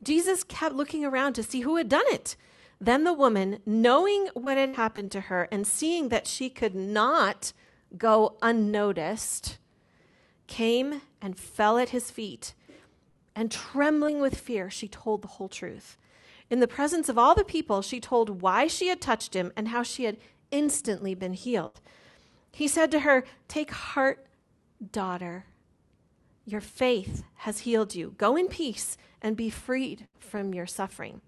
Jesus 0.05 0.45
kept 0.45 0.77
looking 0.77 1.05
around 1.05 1.33
to 1.33 1.43
see 1.43 1.63
who 1.63 1.75
had 1.75 1.89
done 1.89 2.07
it. 2.07 2.37
Then 2.81 3.03
the 3.03 3.13
woman, 3.13 3.59
knowing 3.67 4.29
what 4.35 4.57
had 4.57 4.77
happened 4.77 5.11
to 5.11 5.23
her 5.23 5.49
and 5.51 5.67
seeing 5.67 6.09
that 6.11 6.29
she 6.29 6.49
could 6.49 6.77
not 6.77 7.53
go 7.99 8.39
unnoticed, 8.41 9.59
came 10.51 11.01
and 11.23 11.39
fell 11.39 11.79
at 11.79 11.91
his 11.91 12.11
feet. 12.11 12.53
And 13.35 13.51
trembling 13.51 14.21
with 14.21 14.39
fear, 14.39 14.69
she 14.69 14.89
told 14.89 15.23
the 15.23 15.29
whole 15.29 15.49
truth. 15.49 15.97
In 16.51 16.61
the 16.61 16.69
presence 16.69 17.09
of 17.09 17.17
all 17.17 17.35
the 17.35 17.45
people, 17.45 17.81
she 17.81 18.01
told 18.01 18.43
why 18.43 18.67
she 18.67 18.89
had 18.89 19.01
touched 19.01 19.35
him 19.35 19.53
and 19.57 19.69
how 19.69 19.83
she 19.83 20.05
had 20.05 20.19
instantly 20.51 21.15
been 21.15 21.33
healed. 21.33 21.81
He 22.53 22.67
said 22.67 22.91
to 22.91 23.01
her, 23.01 23.25
Take 23.47 23.71
heart, 23.71 24.27
daughter. 24.93 25.47
Your 26.45 26.61
faith 26.61 27.23
has 27.37 27.61
healed 27.61 27.95
you. 27.95 28.15
Go 28.19 28.35
in 28.35 28.49
peace 28.49 28.97
and 29.23 29.37
be 29.37 29.49
freed 29.49 30.09
from 30.19 30.53
your 30.53 30.67
suffering. 30.67 31.21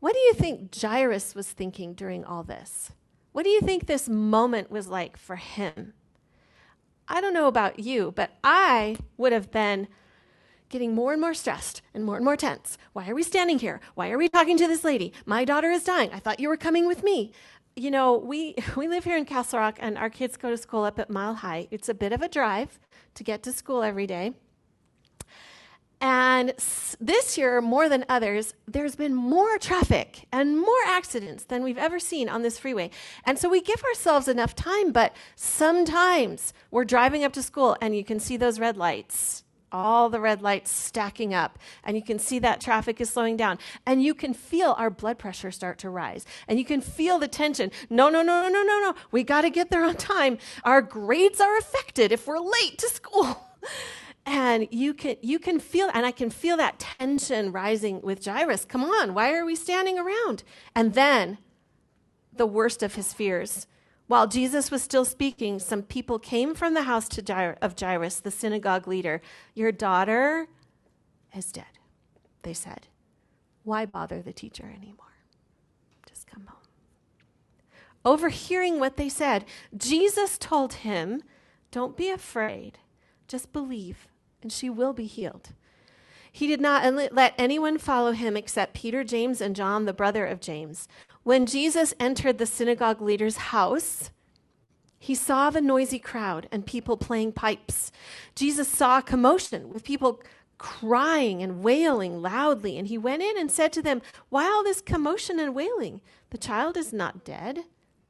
What 0.00 0.12
do 0.12 0.18
you 0.18 0.34
think 0.34 0.78
Jairus 0.78 1.34
was 1.34 1.48
thinking 1.48 1.94
during 1.94 2.22
all 2.22 2.42
this? 2.42 2.92
What 3.32 3.44
do 3.44 3.50
you 3.50 3.62
think 3.62 3.86
this 3.86 4.08
moment 4.08 4.70
was 4.70 4.88
like 4.88 5.16
for 5.16 5.36
him? 5.36 5.94
I 7.08 7.20
don't 7.20 7.34
know 7.34 7.46
about 7.46 7.78
you, 7.78 8.12
but 8.14 8.32
I 8.42 8.96
would 9.16 9.32
have 9.32 9.50
been 9.50 9.88
getting 10.68 10.94
more 10.94 11.12
and 11.12 11.20
more 11.20 11.34
stressed 11.34 11.82
and 11.94 12.04
more 12.04 12.16
and 12.16 12.24
more 12.24 12.36
tense. 12.36 12.76
Why 12.92 13.08
are 13.08 13.14
we 13.14 13.22
standing 13.22 13.58
here? 13.58 13.80
Why 13.94 14.10
are 14.10 14.18
we 14.18 14.28
talking 14.28 14.56
to 14.58 14.66
this 14.66 14.84
lady? 14.84 15.12
My 15.24 15.44
daughter 15.44 15.70
is 15.70 15.84
dying. 15.84 16.10
I 16.12 16.18
thought 16.18 16.40
you 16.40 16.48
were 16.48 16.56
coming 16.56 16.86
with 16.86 17.04
me. 17.04 17.32
You 17.76 17.90
know, 17.90 18.16
we, 18.16 18.56
we 18.76 18.88
live 18.88 19.04
here 19.04 19.16
in 19.16 19.24
Castle 19.24 19.60
Rock 19.60 19.78
and 19.80 19.96
our 19.96 20.10
kids 20.10 20.36
go 20.36 20.50
to 20.50 20.56
school 20.56 20.84
up 20.84 20.98
at 20.98 21.10
Mile 21.10 21.34
High. 21.34 21.68
It's 21.70 21.88
a 21.88 21.94
bit 21.94 22.12
of 22.12 22.22
a 22.22 22.28
drive 22.28 22.78
to 23.14 23.24
get 23.24 23.42
to 23.44 23.52
school 23.52 23.82
every 23.82 24.06
day. 24.06 24.34
And 26.00 26.52
this 27.00 27.38
year, 27.38 27.62
more 27.62 27.88
than 27.88 28.04
others, 28.08 28.54
there's 28.68 28.96
been 28.96 29.14
more 29.14 29.56
traffic 29.58 30.26
and 30.30 30.58
more 30.58 30.84
accidents 30.86 31.44
than 31.44 31.62
we've 31.62 31.78
ever 31.78 31.98
seen 31.98 32.28
on 32.28 32.42
this 32.42 32.58
freeway. 32.58 32.90
And 33.24 33.38
so 33.38 33.48
we 33.48 33.62
give 33.62 33.82
ourselves 33.82 34.28
enough 34.28 34.54
time, 34.54 34.92
but 34.92 35.14
sometimes 35.36 36.52
we're 36.70 36.84
driving 36.84 37.24
up 37.24 37.32
to 37.34 37.42
school 37.42 37.76
and 37.80 37.96
you 37.96 38.04
can 38.04 38.20
see 38.20 38.36
those 38.36 38.60
red 38.60 38.76
lights, 38.76 39.44
all 39.72 40.10
the 40.10 40.20
red 40.20 40.42
lights 40.42 40.70
stacking 40.70 41.32
up, 41.32 41.58
and 41.82 41.96
you 41.96 42.02
can 42.02 42.18
see 42.18 42.38
that 42.40 42.60
traffic 42.60 43.00
is 43.00 43.08
slowing 43.08 43.38
down. 43.38 43.58
And 43.86 44.02
you 44.02 44.12
can 44.12 44.34
feel 44.34 44.74
our 44.76 44.90
blood 44.90 45.18
pressure 45.18 45.50
start 45.50 45.78
to 45.78 45.88
rise. 45.88 46.26
And 46.46 46.58
you 46.58 46.66
can 46.66 46.82
feel 46.82 47.18
the 47.18 47.28
tension. 47.28 47.70
No, 47.88 48.10
no, 48.10 48.20
no, 48.20 48.42
no, 48.42 48.48
no, 48.50 48.62
no, 48.62 48.80
no. 48.80 48.94
We 49.12 49.22
got 49.22 49.42
to 49.42 49.50
get 49.50 49.70
there 49.70 49.84
on 49.84 49.96
time. 49.96 50.36
Our 50.62 50.82
grades 50.82 51.40
are 51.40 51.56
affected 51.56 52.12
if 52.12 52.26
we're 52.26 52.38
late 52.38 52.76
to 52.78 52.88
school. 52.88 53.42
and 54.26 54.66
you 54.72 54.92
can 54.92 55.16
you 55.22 55.38
can 55.38 55.60
feel 55.60 55.88
and 55.94 56.04
i 56.04 56.10
can 56.10 56.28
feel 56.28 56.56
that 56.56 56.80
tension 56.80 57.52
rising 57.52 58.02
with 58.02 58.24
jairus. 58.24 58.64
Come 58.64 58.84
on 58.84 59.14
why 59.14 59.32
are 59.34 59.46
we 59.46 59.54
standing 59.54 59.98
around? 59.98 60.42
And 60.74 60.94
then 60.94 61.38
the 62.32 62.46
worst 62.46 62.82
of 62.82 62.96
his 62.96 63.12
fears. 63.12 63.66
While 64.08 64.26
jesus 64.26 64.70
was 64.70 64.82
still 64.82 65.04
speaking 65.04 65.58
some 65.60 65.82
people 65.82 66.18
came 66.18 66.54
from 66.54 66.74
the 66.74 66.82
house 66.82 67.08
to 67.10 67.22
Jair- 67.22 67.56
of 67.62 67.76
jairus 67.78 68.20
the 68.20 68.32
synagogue 68.32 68.88
leader. 68.88 69.22
Your 69.54 69.72
daughter 69.72 70.48
is 71.34 71.52
dead 71.52 71.64
they 72.42 72.54
said. 72.54 72.88
Why 73.62 73.86
bother 73.86 74.22
the 74.22 74.32
teacher 74.32 74.64
anymore? 74.64 75.06
Just 76.08 76.28
come 76.28 76.46
home. 76.46 76.60
Overhearing 78.04 78.80
what 78.80 78.96
they 78.96 79.08
said 79.08 79.44
jesus 79.76 80.36
told 80.36 80.74
him 80.74 81.22
don't 81.70 81.96
be 81.96 82.10
afraid. 82.10 82.78
Just 83.28 83.52
believe 83.52 84.08
and 84.46 84.52
she 84.52 84.70
will 84.70 84.92
be 84.92 85.06
healed. 85.06 85.48
He 86.30 86.46
did 86.46 86.60
not 86.60 86.94
let 87.12 87.34
anyone 87.36 87.78
follow 87.78 88.12
him 88.12 88.36
except 88.36 88.74
Peter, 88.74 89.02
James, 89.02 89.40
and 89.40 89.56
John, 89.56 89.86
the 89.86 89.92
brother 89.92 90.24
of 90.24 90.38
James. 90.40 90.86
When 91.24 91.46
Jesus 91.46 91.94
entered 91.98 92.38
the 92.38 92.46
synagogue 92.46 93.02
leader's 93.02 93.38
house, 93.38 94.12
he 95.00 95.16
saw 95.16 95.50
the 95.50 95.60
noisy 95.60 95.98
crowd 95.98 96.46
and 96.52 96.64
people 96.64 96.96
playing 96.96 97.32
pipes. 97.32 97.90
Jesus 98.36 98.68
saw 98.68 99.00
commotion 99.00 99.72
with 99.72 99.82
people 99.82 100.22
crying 100.58 101.42
and 101.42 101.64
wailing 101.64 102.22
loudly, 102.22 102.78
and 102.78 102.86
he 102.86 102.96
went 102.96 103.24
in 103.24 103.36
and 103.36 103.50
said 103.50 103.72
to 103.72 103.82
them, 103.82 104.00
Why 104.28 104.44
all 104.44 104.62
this 104.62 104.80
commotion 104.80 105.40
and 105.40 105.56
wailing? 105.56 106.02
The 106.30 106.38
child 106.38 106.76
is 106.76 106.92
not 106.92 107.24
dead, 107.24 107.64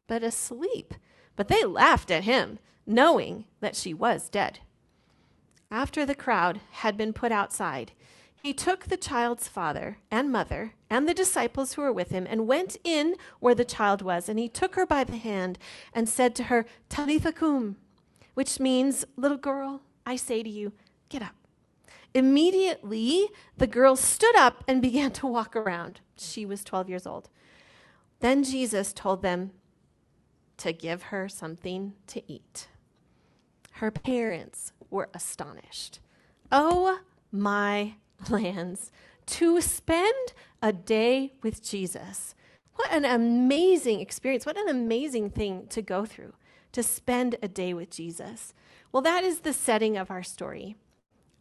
but 0.07 0.23
asleep. 0.23 0.93
But 1.35 1.49
they 1.49 1.65
laughed 1.65 2.11
at 2.11 2.25
him, 2.25 2.59
knowing 2.85 3.47
that 3.61 3.75
she 3.75 3.95
was 3.95 4.29
dead. 4.29 4.59
After 5.71 6.07
the 6.07 6.15
crowd 6.15 6.61
had 6.71 6.97
been 6.97 7.13
put 7.13 7.33
outside, 7.33 7.93
he 8.43 8.53
took 8.53 8.85
the 8.85 8.97
child's 8.97 9.49
father 9.49 9.99
and 10.11 10.31
mother 10.31 10.75
and 10.89 11.09
the 11.09 11.15
disciples 11.15 11.73
who 11.73 11.83
were 11.83 11.93
with 11.93 12.11
him 12.11 12.27
and 12.29 12.47
went 12.47 12.77
in 12.85 13.17
where 13.41 13.57
the 13.57 13.65
child 13.65 14.03
was. 14.03 14.29
And 14.29 14.39
he 14.39 14.49
took 14.49 14.77
her 14.77 14.87
by 14.87 15.03
the 15.03 15.17
hand 15.17 15.59
and 15.93 16.09
said 16.09 16.37
to 16.37 16.45
her, 16.45 16.65
Talitha 16.89 17.33
cum, 17.33 17.77
which 18.35 18.61
means, 18.61 19.05
Little 19.17 19.37
girl, 19.37 19.81
I 20.05 20.15
say 20.15 20.45
to 20.45 20.49
you, 20.49 20.73
get 21.09 21.23
up. 21.23 21.35
Immediately, 22.15 23.29
the 23.59 23.67
girl 23.67 23.97
stood 23.97 24.37
up 24.37 24.63
and 24.69 24.81
began 24.83 25.11
to 25.13 25.27
walk 25.27 25.57
around. 25.57 26.01
She 26.17 26.47
was 26.47 26.63
12 26.63 26.89
years 26.89 27.07
old. 27.07 27.29
Then 28.21 28.45
Jesus 28.45 28.93
told 28.93 29.23
them 29.23 29.51
to 30.59 30.73
give 30.73 31.05
her 31.05 31.29
something 31.29 31.95
to 32.07 32.23
eat. 32.33 32.69
Her 33.73 33.91
parents 33.91 34.73
were 34.91 35.09
astonished. 35.15 36.01
Oh 36.51 37.01
my 37.33 37.95
lands, 38.31 38.91
to 39.27 39.61
spend 39.61 40.33
a 40.63 40.73
day 40.73 41.35
with 41.43 41.63
Jesus. 41.63 42.35
What 42.75 42.93
an 42.93 43.05
amazing 43.05 44.01
experience. 44.01 44.47
What 44.47 44.59
an 44.59 44.69
amazing 44.69 45.31
thing 45.31 45.67
to 45.69 45.83
go 45.83 46.05
through, 46.05 46.35
to 46.73 46.83
spend 46.83 47.37
a 47.43 47.49
day 47.49 47.75
with 47.75 47.91
Jesus. 47.91 48.55
Well, 48.93 49.03
that 49.03 49.25
is 49.25 49.41
the 49.41 49.53
setting 49.53 49.97
of 49.97 50.11
our 50.11 50.23
story. 50.23 50.77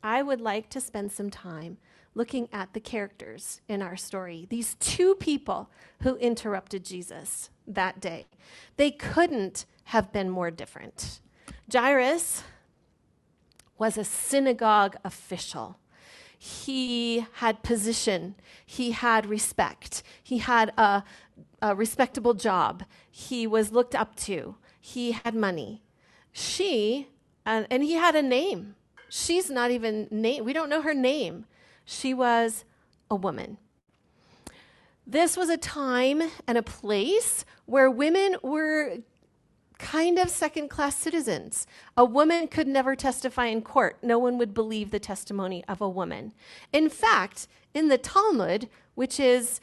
I 0.02 0.22
would 0.22 0.42
like 0.42 0.70
to 0.70 0.82
spend 0.82 1.12
some 1.12 1.30
time 1.30 1.78
looking 2.14 2.48
at 2.54 2.74
the 2.74 2.80
characters 2.80 3.62
in 3.68 3.82
our 3.82 3.98
story. 3.98 4.48
These 4.50 4.76
two 4.76 5.16
people 5.16 5.70
who 6.02 6.16
interrupted 6.16 6.86
Jesus 6.86 7.50
that 7.68 8.00
day. 8.00 8.26
They 8.78 8.92
couldn't 8.92 9.66
have 9.86 10.14
been 10.14 10.30
more 10.30 10.50
different. 10.50 11.20
Jairus, 11.72 12.44
was 13.78 13.98
a 13.98 14.04
synagogue 14.04 14.96
official. 15.04 15.78
He 16.38 17.26
had 17.34 17.64
position, 17.64 18.36
he 18.66 18.92
had 18.92 19.26
respect, 19.26 20.04
he 20.22 20.40
had 20.40 20.72
a, 20.78 21.04
a 21.62 21.76
respectable 21.76 22.34
job, 22.34 22.84
he 23.10 23.48
was 23.48 23.72
looked 23.72 23.96
up 23.96 24.16
to, 24.18 24.56
he 24.80 25.14
had 25.14 25.34
money. 25.34 25.82
She, 26.32 27.08
and, 27.46 27.66
and 27.72 27.84
he 27.84 27.94
had 27.94 28.16
a 28.16 28.22
name. 28.22 28.76
She's 29.10 29.50
not 29.50 29.72
even 29.72 30.08
name. 30.12 30.44
We 30.44 30.54
don't 30.54 30.70
know 30.70 30.82
her 30.82 30.94
name. 30.94 31.46
She 31.86 32.14
was 32.14 32.66
a 33.10 33.16
woman. 33.16 33.58
This 35.08 35.38
was 35.38 35.50
a 35.50 35.58
time 35.58 36.22
and 36.48 36.58
a 36.58 36.64
place 36.64 37.46
where 37.66 37.90
women 37.90 38.36
were 38.42 38.98
kind 39.78 40.18
of 40.18 40.30
second 40.30 40.70
class 40.70 40.96
citizens. 40.96 41.68
A 41.98 42.06
woman 42.06 42.48
could 42.48 42.68
never 42.68 42.96
testify 42.96 43.48
in 43.48 43.62
court. 43.62 43.98
No 44.02 44.18
one 44.20 44.38
would 44.38 44.54
believe 44.54 44.92
the 44.92 45.00
testimony 45.00 45.64
of 45.68 45.82
a 45.82 45.90
woman. 45.90 46.34
In 46.72 46.90
fact, 46.90 47.48
in 47.74 47.90
the 47.90 47.98
Talmud, 47.98 48.70
which 48.96 49.20
is 49.20 49.60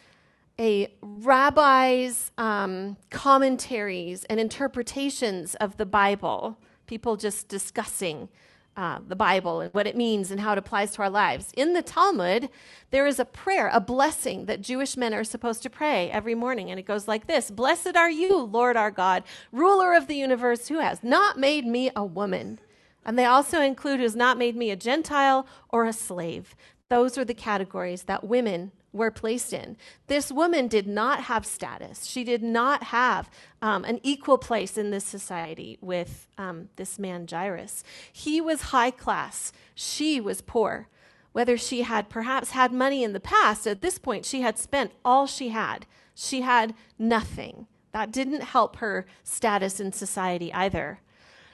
a 0.58 0.92
rabbi's 1.00 2.30
um, 2.36 2.96
commentaries 3.10 4.24
and 4.24 4.38
interpretations 4.38 5.54
of 5.56 5.76
the 5.76 5.86
Bible, 5.86 6.58
people 6.86 7.16
just 7.16 7.48
discussing 7.48 8.28
uh, 8.76 8.98
the 9.06 9.16
Bible 9.16 9.60
and 9.60 9.74
what 9.74 9.86
it 9.86 9.96
means 9.96 10.30
and 10.30 10.40
how 10.40 10.52
it 10.52 10.58
applies 10.58 10.92
to 10.92 11.02
our 11.02 11.10
lives. 11.10 11.52
In 11.56 11.74
the 11.74 11.82
Talmud, 11.82 12.48
there 12.90 13.06
is 13.06 13.18
a 13.18 13.24
prayer, 13.24 13.70
a 13.72 13.80
blessing 13.80 14.46
that 14.46 14.62
Jewish 14.62 14.96
men 14.96 15.12
are 15.12 15.24
supposed 15.24 15.62
to 15.62 15.70
pray 15.70 16.10
every 16.10 16.34
morning. 16.34 16.70
And 16.70 16.80
it 16.80 16.86
goes 16.86 17.06
like 17.06 17.26
this 17.26 17.50
Blessed 17.50 17.96
are 17.96 18.10
you, 18.10 18.38
Lord 18.38 18.76
our 18.76 18.90
God, 18.90 19.24
ruler 19.50 19.94
of 19.94 20.06
the 20.06 20.16
universe, 20.16 20.68
who 20.68 20.78
has 20.78 21.02
not 21.02 21.38
made 21.38 21.66
me 21.66 21.90
a 21.94 22.04
woman. 22.04 22.58
And 23.04 23.18
they 23.18 23.24
also 23.24 23.60
include 23.60 23.98
who 23.98 24.04
has 24.04 24.16
not 24.16 24.38
made 24.38 24.56
me 24.56 24.70
a 24.70 24.76
Gentile 24.76 25.46
or 25.68 25.84
a 25.84 25.92
slave. 25.92 26.54
Those 26.88 27.18
are 27.18 27.24
the 27.24 27.34
categories 27.34 28.04
that 28.04 28.24
women 28.24 28.72
were 28.92 29.10
placed 29.10 29.52
in. 29.52 29.76
This 30.06 30.30
woman 30.30 30.68
did 30.68 30.86
not 30.86 31.24
have 31.24 31.46
status. 31.46 32.04
She 32.04 32.24
did 32.24 32.42
not 32.42 32.84
have 32.84 33.30
um, 33.60 33.84
an 33.84 34.00
equal 34.02 34.38
place 34.38 34.76
in 34.76 34.90
this 34.90 35.04
society 35.04 35.78
with 35.80 36.28
um, 36.38 36.68
this 36.76 36.98
man, 36.98 37.26
Jairus. 37.30 37.82
He 38.12 38.40
was 38.40 38.62
high 38.62 38.90
class, 38.90 39.52
she 39.74 40.20
was 40.20 40.40
poor. 40.40 40.88
Whether 41.32 41.56
she 41.56 41.82
had 41.82 42.10
perhaps 42.10 42.50
had 42.50 42.72
money 42.72 43.02
in 43.02 43.14
the 43.14 43.20
past, 43.20 43.66
at 43.66 43.80
this 43.80 43.98
point, 43.98 44.26
she 44.26 44.42
had 44.42 44.58
spent 44.58 44.92
all 45.02 45.26
she 45.26 45.48
had. 45.48 45.86
She 46.14 46.42
had 46.42 46.74
nothing. 46.98 47.66
That 47.92 48.12
didn't 48.12 48.42
help 48.42 48.76
her 48.76 49.06
status 49.24 49.80
in 49.80 49.92
society 49.92 50.52
either. 50.52 51.00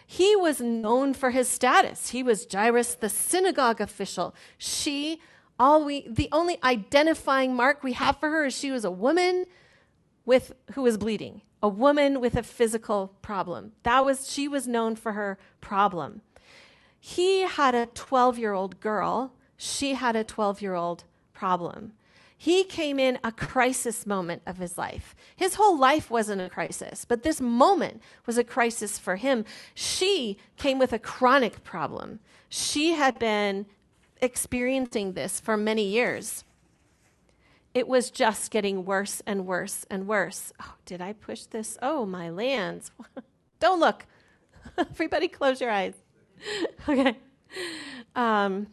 He 0.05 0.35
was 0.35 0.61
known 0.61 1.15
for 1.15 1.31
his 1.31 1.49
status. 1.49 2.11
He 2.11 2.23
was 2.23 2.47
Jairus, 2.51 2.95
the 2.95 3.09
synagogue 3.09 3.81
official. 3.81 4.35
She 4.57 5.21
all 5.59 5.85
we 5.85 6.07
the 6.09 6.29
only 6.33 6.59
identifying 6.63 7.55
mark 7.55 7.83
we 7.83 7.93
have 7.93 8.19
for 8.19 8.31
her 8.31 8.47
is 8.47 8.57
she 8.57 8.71
was 8.71 8.85
a 8.85 8.91
woman 8.91 9.45
with 10.25 10.53
who 10.73 10.83
was 10.83 10.97
bleeding 10.97 11.43
a 11.63 11.69
woman 11.69 12.21
with 12.21 12.37
a 12.37 12.43
physical 12.43 13.15
problem 13.23 13.73
that 13.83 14.05
was 14.05 14.31
she 14.31 14.47
was 14.47 14.67
known 14.67 14.95
for 14.95 15.13
her 15.13 15.39
problem 15.61 16.21
he 17.01 17.43
had 17.43 17.75
a 17.75 17.87
12 17.87 18.39
year 18.39 18.53
old 18.53 18.81
girl 18.81 19.33
she 19.57 19.95
had 19.95 20.15
a 20.15 20.25
12 20.25 20.63
year 20.63 20.75
old 20.75 21.05
problem 21.33 21.93
he 22.41 22.63
came 22.63 23.01
in 23.01 23.19
a 23.25 23.33
crisis 23.33 24.07
moment 24.07 24.43
of 24.47 24.59
his 24.59 24.79
life. 24.79 25.17
His 25.35 25.57
whole 25.57 25.77
life 25.77 26.09
wasn't 26.09 26.41
a 26.41 26.49
crisis, 26.49 27.05
but 27.05 27.25
this 27.25 27.41
moment 27.41 28.01
was 28.27 28.39
a 28.39 28.45
crisis 28.45 28.97
for 28.97 29.17
him. 29.17 29.45
She 29.75 30.39
came 30.57 30.79
with 30.79 30.93
a 30.93 31.01
chronic 31.01 31.65
problem. 31.65 32.21
She 32.49 32.93
had 32.93 33.19
been 33.19 33.67
experiencing 34.21 35.13
this 35.13 35.41
for 35.41 35.57
many 35.57 35.85
years. 35.85 36.45
It 37.75 37.87
was 37.87 38.11
just 38.11 38.51
getting 38.51 38.85
worse 38.85 39.23
and 39.27 39.47
worse 39.47 39.87
and 39.91 40.07
worse. 40.07 40.53
Oh, 40.61 40.75
did 40.85 41.01
I 41.01 41.13
push 41.13 41.45
this? 41.45 41.79
Oh, 41.83 42.07
my 42.07 42.31
lands. 42.31 42.91
Don't 43.61 43.81
look. 43.81 44.07
Everybody 44.79 45.29
close 45.29 45.61
your 45.61 45.71
eyes. 45.71 45.95
okay. 46.89 47.17
Um, 48.17 48.69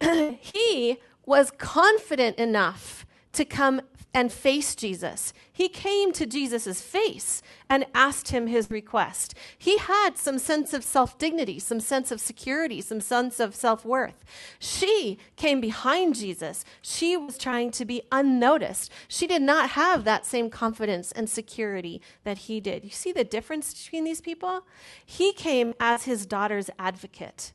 he 0.40 0.98
was 1.24 1.50
confident 1.52 2.36
enough 2.36 3.06
to 3.32 3.44
come 3.44 3.82
and 4.14 4.30
face 4.30 4.74
Jesus. 4.74 5.32
He 5.50 5.68
came 5.68 6.12
to 6.12 6.26
Jesus' 6.26 6.82
face 6.82 7.42
and 7.68 7.86
asked 7.94 8.28
him 8.28 8.46
his 8.46 8.70
request. 8.70 9.34
He 9.56 9.78
had 9.78 10.18
some 10.18 10.38
sense 10.38 10.74
of 10.74 10.84
self 10.84 11.16
dignity, 11.18 11.58
some 11.58 11.80
sense 11.80 12.10
of 12.10 12.20
security, 12.20 12.80
some 12.80 13.00
sense 13.00 13.40
of 13.40 13.54
self 13.54 13.84
worth. 13.84 14.24
She 14.58 15.18
came 15.36 15.60
behind 15.60 16.14
Jesus. 16.14 16.64
She 16.82 17.16
was 17.16 17.38
trying 17.38 17.70
to 17.72 17.84
be 17.84 18.02
unnoticed. 18.12 18.90
She 19.08 19.26
did 19.26 19.42
not 19.42 19.70
have 19.70 20.04
that 20.04 20.26
same 20.26 20.50
confidence 20.50 21.12
and 21.12 21.28
security 21.28 22.02
that 22.24 22.38
he 22.38 22.60
did. 22.60 22.84
You 22.84 22.90
see 22.90 23.12
the 23.12 23.24
difference 23.24 23.72
between 23.72 24.04
these 24.04 24.20
people? 24.20 24.66
He 25.04 25.32
came 25.32 25.74
as 25.80 26.04
his 26.04 26.26
daughter's 26.26 26.68
advocate. 26.78 27.52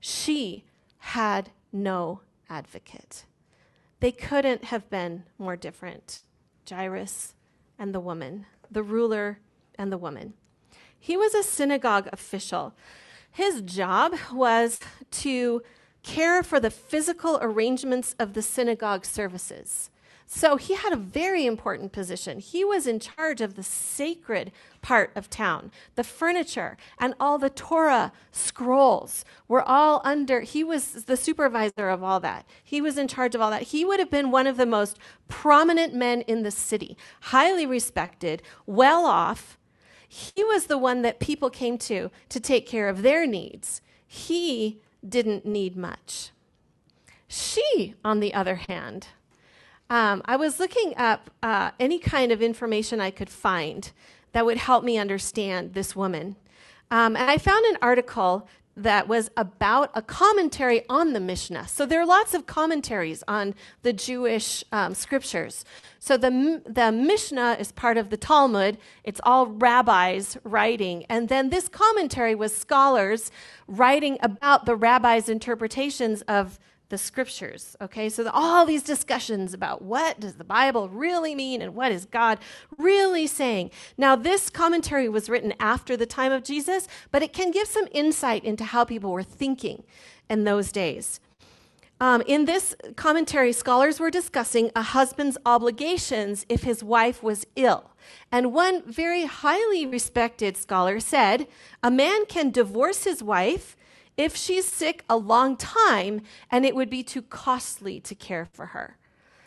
She 0.00 0.64
had 0.98 1.50
no 1.72 2.20
advocate. 2.48 3.24
They 4.00 4.12
couldn't 4.12 4.64
have 4.64 4.88
been 4.90 5.24
more 5.38 5.56
different 5.56 6.20
Jairus 6.68 7.34
and 7.78 7.94
the 7.94 8.00
woman, 8.00 8.46
the 8.70 8.82
ruler 8.82 9.40
and 9.78 9.92
the 9.92 9.98
woman. 9.98 10.34
He 10.98 11.16
was 11.16 11.34
a 11.34 11.42
synagogue 11.42 12.08
official. 12.12 12.74
His 13.30 13.60
job 13.62 14.14
was 14.32 14.80
to 15.12 15.62
care 16.02 16.42
for 16.42 16.58
the 16.58 16.70
physical 16.70 17.38
arrangements 17.40 18.14
of 18.18 18.32
the 18.32 18.42
synagogue 18.42 19.04
services. 19.04 19.90
So 20.32 20.56
he 20.56 20.76
had 20.76 20.92
a 20.92 20.96
very 20.96 21.44
important 21.44 21.90
position. 21.90 22.38
He 22.38 22.64
was 22.64 22.86
in 22.86 23.00
charge 23.00 23.40
of 23.40 23.56
the 23.56 23.64
sacred 23.64 24.52
part 24.80 25.10
of 25.16 25.28
town. 25.28 25.72
The 25.96 26.04
furniture 26.04 26.76
and 27.00 27.14
all 27.18 27.36
the 27.36 27.50
Torah 27.50 28.12
scrolls 28.30 29.24
were 29.48 29.60
all 29.60 30.00
under, 30.04 30.42
he 30.42 30.62
was 30.62 31.04
the 31.06 31.16
supervisor 31.16 31.88
of 31.88 32.04
all 32.04 32.20
that. 32.20 32.46
He 32.62 32.80
was 32.80 32.96
in 32.96 33.08
charge 33.08 33.34
of 33.34 33.40
all 33.40 33.50
that. 33.50 33.64
He 33.64 33.84
would 33.84 33.98
have 33.98 34.08
been 34.08 34.30
one 34.30 34.46
of 34.46 34.56
the 34.56 34.66
most 34.66 35.00
prominent 35.26 35.94
men 35.94 36.20
in 36.22 36.44
the 36.44 36.52
city, 36.52 36.96
highly 37.22 37.66
respected, 37.66 38.40
well 38.66 39.06
off. 39.06 39.58
He 40.06 40.44
was 40.44 40.66
the 40.66 40.78
one 40.78 41.02
that 41.02 41.18
people 41.18 41.50
came 41.50 41.76
to 41.78 42.08
to 42.28 42.38
take 42.38 42.68
care 42.68 42.88
of 42.88 43.02
their 43.02 43.26
needs. 43.26 43.80
He 44.06 44.80
didn't 45.06 45.44
need 45.44 45.76
much. 45.76 46.30
She, 47.26 47.96
on 48.04 48.20
the 48.20 48.32
other 48.32 48.60
hand, 48.68 49.08
um, 49.90 50.22
I 50.24 50.36
was 50.36 50.60
looking 50.60 50.94
up 50.96 51.30
uh, 51.42 51.72
any 51.78 51.98
kind 51.98 52.32
of 52.32 52.40
information 52.40 53.00
I 53.00 53.10
could 53.10 53.28
find 53.28 53.90
that 54.32 54.46
would 54.46 54.58
help 54.58 54.84
me 54.84 54.96
understand 54.96 55.74
this 55.74 55.96
woman. 55.96 56.36
Um, 56.92 57.16
and 57.16 57.28
I 57.28 57.38
found 57.38 57.64
an 57.66 57.76
article 57.82 58.48
that 58.76 59.08
was 59.08 59.30
about 59.36 59.90
a 59.94 60.00
commentary 60.00 60.84
on 60.88 61.12
the 61.12 61.20
Mishnah. 61.20 61.68
So 61.68 61.84
there 61.84 62.00
are 62.00 62.06
lots 62.06 62.34
of 62.34 62.46
commentaries 62.46 63.22
on 63.26 63.54
the 63.82 63.92
Jewish 63.92 64.64
um, 64.72 64.94
scriptures. 64.94 65.64
So 65.98 66.16
the, 66.16 66.62
the 66.66 66.90
Mishnah 66.92 67.56
is 67.58 67.72
part 67.72 67.98
of 67.98 68.10
the 68.10 68.16
Talmud, 68.16 68.78
it's 69.04 69.20
all 69.24 69.48
rabbis 69.48 70.38
writing. 70.44 71.04
And 71.08 71.28
then 71.28 71.50
this 71.50 71.68
commentary 71.68 72.34
was 72.34 72.56
scholars 72.56 73.30
writing 73.66 74.18
about 74.22 74.66
the 74.66 74.76
rabbis' 74.76 75.28
interpretations 75.28 76.22
of 76.22 76.58
the 76.90 76.98
scriptures. 76.98 77.76
Okay, 77.80 78.08
so 78.08 78.22
the, 78.22 78.32
all 78.32 78.66
these 78.66 78.82
discussions 78.82 79.54
about 79.54 79.80
what 79.80 80.20
does 80.20 80.34
the 80.34 80.44
Bible 80.44 80.88
really 80.88 81.34
mean 81.34 81.62
and 81.62 81.74
what 81.74 81.90
is 81.90 82.04
God 82.04 82.38
really 82.76 83.26
saying. 83.26 83.70
Now, 83.96 84.14
this 84.14 84.50
commentary 84.50 85.08
was 85.08 85.30
written 85.30 85.54
after 85.58 85.96
the 85.96 86.06
time 86.06 86.32
of 86.32 86.44
Jesus, 86.44 86.86
but 87.10 87.22
it 87.22 87.32
can 87.32 87.50
give 87.50 87.66
some 87.66 87.88
insight 87.92 88.44
into 88.44 88.64
how 88.64 88.84
people 88.84 89.10
were 89.12 89.22
thinking 89.22 89.84
in 90.28 90.44
those 90.44 90.70
days. 90.70 91.20
Um, 92.00 92.22
in 92.26 92.46
this 92.46 92.74
commentary, 92.96 93.52
scholars 93.52 94.00
were 94.00 94.10
discussing 94.10 94.70
a 94.74 94.82
husband's 94.82 95.36
obligations 95.44 96.46
if 96.48 96.62
his 96.62 96.82
wife 96.82 97.22
was 97.22 97.46
ill. 97.56 97.90
And 98.32 98.54
one 98.54 98.82
very 98.90 99.26
highly 99.26 99.86
respected 99.86 100.56
scholar 100.56 100.98
said 100.98 101.46
a 101.82 101.90
man 101.90 102.24
can 102.26 102.50
divorce 102.50 103.04
his 103.04 103.22
wife 103.22 103.76
if 104.20 104.36
she's 104.36 104.66
sick 104.66 105.02
a 105.08 105.16
long 105.16 105.56
time 105.56 106.20
and 106.50 106.66
it 106.66 106.76
would 106.76 106.90
be 106.90 107.02
too 107.02 107.22
costly 107.22 107.98
to 108.00 108.14
care 108.14 108.46
for 108.52 108.66
her. 108.66 108.98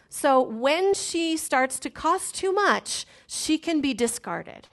So 0.10 0.42
when 0.42 0.94
she 0.94 1.38
starts 1.38 1.80
to 1.80 1.90
cost 1.90 2.36
too 2.36 2.52
much, 2.52 3.06
she 3.28 3.58
can 3.58 3.82
be 3.82 3.94
discarded. 3.94 4.68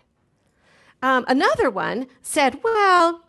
Um, 1.03 1.25
another 1.29 1.71
one 1.71 2.07
said, 2.23 2.61
well, 2.65 3.25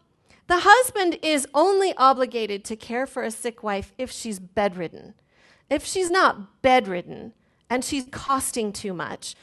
the 0.48 0.62
husband 0.62 1.20
is 1.22 1.48
only 1.54 1.94
obligated 1.96 2.64
to 2.66 2.76
care 2.76 3.06
for 3.06 3.24
a 3.24 3.32
sick 3.32 3.64
wife 3.64 3.94
if 3.98 4.10
she's 4.10 4.40
bedridden. 4.40 5.14
If 5.70 5.86
she's 5.86 6.10
not 6.10 6.62
bedridden 6.62 7.34
and 7.70 7.84
she's 7.84 8.08
costing 8.12 8.74
too 8.74 8.94
much, 8.94 9.36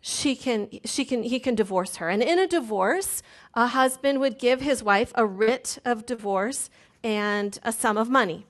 she 0.00 0.36
can, 0.36 0.68
she 0.84 1.04
can, 1.04 1.22
he 1.22 1.40
can 1.40 1.54
divorce 1.54 1.96
her. 1.96 2.08
And 2.08 2.22
in 2.22 2.38
a 2.38 2.46
divorce, 2.46 3.22
a 3.54 3.68
husband 3.68 4.20
would 4.20 4.38
give 4.38 4.60
his 4.60 4.82
wife 4.82 5.12
a 5.14 5.26
writ 5.26 5.78
of 5.84 6.06
divorce 6.06 6.70
and 7.02 7.58
a 7.62 7.72
sum 7.72 7.96
of 7.96 8.08
money. 8.08 8.46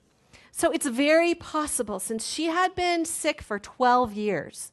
So 0.51 0.71
it's 0.71 0.87
very 0.87 1.35
possible, 1.35 2.01
since 2.01 2.27
she 2.27 2.47
had 2.47 2.75
been 2.75 3.05
sick 3.05 3.41
for 3.41 3.59
12 3.59 4.13
years, 4.15 4.73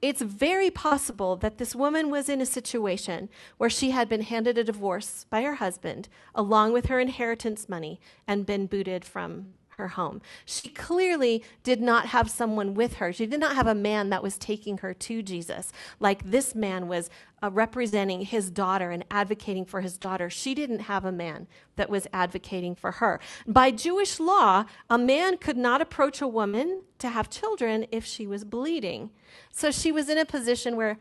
it's 0.00 0.22
very 0.22 0.70
possible 0.70 1.36
that 1.36 1.58
this 1.58 1.74
woman 1.74 2.08
was 2.08 2.28
in 2.28 2.40
a 2.40 2.46
situation 2.46 3.28
where 3.56 3.68
she 3.68 3.90
had 3.90 4.08
been 4.08 4.22
handed 4.22 4.56
a 4.56 4.64
divorce 4.64 5.26
by 5.28 5.42
her 5.42 5.56
husband, 5.56 6.08
along 6.34 6.72
with 6.72 6.86
her 6.86 7.00
inheritance 7.00 7.68
money, 7.68 8.00
and 8.26 8.46
been 8.46 8.66
booted 8.66 9.04
from 9.04 9.54
her 9.78 9.88
home. 9.88 10.20
She 10.44 10.68
clearly 10.68 11.42
did 11.62 11.80
not 11.80 12.06
have 12.06 12.28
someone 12.30 12.74
with 12.74 12.94
her. 12.96 13.12
She 13.12 13.26
did 13.26 13.40
not 13.40 13.54
have 13.54 13.66
a 13.66 13.74
man 13.74 14.10
that 14.10 14.22
was 14.22 14.36
taking 14.36 14.78
her 14.78 14.92
to 14.92 15.22
Jesus, 15.22 15.72
like 16.00 16.30
this 16.30 16.54
man 16.54 16.88
was 16.88 17.08
uh, 17.42 17.50
representing 17.50 18.22
his 18.22 18.50
daughter 18.50 18.90
and 18.90 19.04
advocating 19.10 19.64
for 19.64 19.80
his 19.80 19.96
daughter. 19.96 20.28
She 20.28 20.54
didn't 20.54 20.80
have 20.80 21.04
a 21.04 21.12
man 21.12 21.46
that 21.76 21.88
was 21.88 22.06
advocating 22.12 22.74
for 22.74 22.92
her. 22.92 23.20
By 23.46 23.70
Jewish 23.70 24.20
law, 24.20 24.64
a 24.90 24.98
man 24.98 25.38
could 25.38 25.56
not 25.56 25.80
approach 25.80 26.20
a 26.20 26.28
woman 26.28 26.82
to 26.98 27.08
have 27.08 27.30
children 27.30 27.86
if 27.92 28.04
she 28.04 28.26
was 28.26 28.44
bleeding. 28.44 29.10
So 29.52 29.70
she 29.70 29.92
was 29.92 30.08
in 30.08 30.18
a 30.18 30.24
position 30.24 30.76
where 30.76 30.98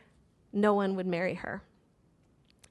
no 0.53 0.73
one 0.73 0.95
would 0.95 1.07
marry 1.07 1.33
her. 1.35 1.63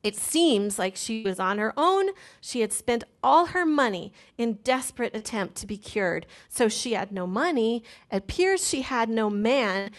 It 0.07 0.15
seems 0.15 0.79
like 0.79 0.95
she 0.95 1.25
was 1.25 1.41
on 1.41 1.59
her 1.59 1.73
own. 1.77 2.11
She 2.41 2.61
had 2.61 2.73
spent 2.73 3.03
all 3.25 3.47
her 3.47 3.67
money 3.67 4.13
in 4.39 4.61
desperate 4.63 5.17
attempt 5.17 5.57
to 5.57 5.67
be 5.67 5.77
cured. 5.77 6.27
So 6.49 6.69
she 6.69 6.93
had 6.93 7.11
no 7.11 7.27
money. 7.27 7.83
It 8.13 8.19
appears 8.19 8.69
she 8.69 8.83
had 8.83 9.09
no 9.09 9.29
man. 9.29 9.91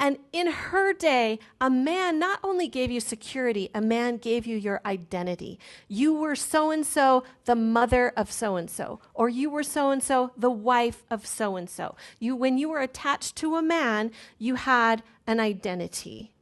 And 0.00 0.18
in 0.32 0.48
her 0.48 0.92
day, 0.92 1.38
a 1.60 1.70
man 1.70 2.18
not 2.18 2.40
only 2.42 2.66
gave 2.66 2.90
you 2.90 2.98
security, 2.98 3.70
a 3.72 3.80
man 3.80 4.16
gave 4.16 4.46
you 4.46 4.56
your 4.56 4.80
identity. 4.84 5.60
You 5.86 6.12
were 6.12 6.34
so 6.34 6.72
and 6.72 6.84
so, 6.84 7.22
the 7.44 7.54
mother 7.54 8.12
of 8.16 8.32
so 8.32 8.56
and 8.56 8.68
so, 8.68 8.98
or 9.14 9.28
you 9.28 9.48
were 9.48 9.62
so 9.62 9.92
and 9.92 10.02
so, 10.02 10.32
the 10.36 10.50
wife 10.50 11.04
of 11.08 11.24
so 11.24 11.54
and 11.54 11.70
so. 11.70 11.94
You 12.18 12.34
when 12.34 12.58
you 12.58 12.68
were 12.68 12.80
attached 12.80 13.36
to 13.36 13.54
a 13.54 13.62
man, 13.62 14.10
you 14.38 14.56
had 14.56 15.04
an 15.24 15.38
identity. 15.38 16.32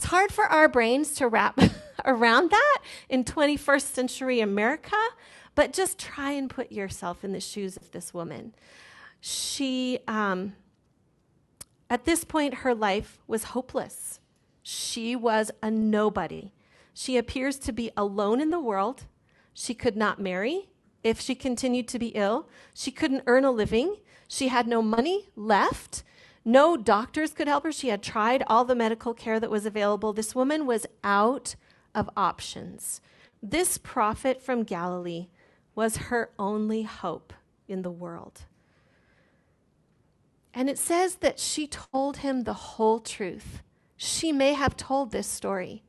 It's 0.00 0.06
hard 0.06 0.32
for 0.32 0.46
our 0.46 0.66
brains 0.66 1.12
to 1.16 1.28
wrap 1.28 1.60
around 2.06 2.52
that 2.52 2.78
in 3.10 3.22
21st 3.22 3.82
century 3.82 4.40
America, 4.40 4.96
but 5.54 5.74
just 5.74 5.98
try 5.98 6.30
and 6.30 6.48
put 6.48 6.72
yourself 6.72 7.22
in 7.22 7.32
the 7.32 7.38
shoes 7.38 7.76
of 7.76 7.90
this 7.90 8.14
woman. 8.14 8.54
She, 9.20 9.98
um, 10.08 10.54
at 11.90 12.06
this 12.06 12.24
point, 12.24 12.54
her 12.54 12.74
life 12.74 13.18
was 13.26 13.44
hopeless. 13.52 14.20
She 14.62 15.14
was 15.14 15.50
a 15.62 15.70
nobody. 15.70 16.54
She 16.94 17.18
appears 17.18 17.58
to 17.58 17.70
be 17.70 17.90
alone 17.94 18.40
in 18.40 18.48
the 18.48 18.58
world. 18.58 19.04
She 19.52 19.74
could 19.74 19.98
not 19.98 20.18
marry 20.18 20.70
if 21.04 21.20
she 21.20 21.34
continued 21.34 21.88
to 21.88 21.98
be 21.98 22.08
ill. 22.14 22.48
She 22.72 22.90
couldn't 22.90 23.24
earn 23.26 23.44
a 23.44 23.50
living. 23.50 23.96
She 24.28 24.48
had 24.48 24.66
no 24.66 24.80
money 24.80 25.28
left. 25.36 26.04
No 26.44 26.76
doctors 26.76 27.32
could 27.32 27.48
help 27.48 27.64
her. 27.64 27.72
She 27.72 27.88
had 27.88 28.02
tried 28.02 28.42
all 28.46 28.64
the 28.64 28.74
medical 28.74 29.14
care 29.14 29.38
that 29.38 29.50
was 29.50 29.66
available. 29.66 30.12
This 30.12 30.34
woman 30.34 30.66
was 30.66 30.86
out 31.04 31.54
of 31.94 32.08
options. 32.16 33.00
This 33.42 33.78
prophet 33.78 34.42
from 34.42 34.64
Galilee 34.64 35.28
was 35.74 35.96
her 36.08 36.30
only 36.38 36.82
hope 36.82 37.32
in 37.68 37.82
the 37.82 37.90
world. 37.90 38.42
And 40.52 40.68
it 40.68 40.78
says 40.78 41.16
that 41.16 41.38
she 41.38 41.66
told 41.66 42.18
him 42.18 42.42
the 42.42 42.54
whole 42.54 43.00
truth. 43.00 43.62
She 43.96 44.32
may 44.32 44.54
have 44.54 44.76
told 44.76 45.12
this 45.12 45.26
story 45.26 45.82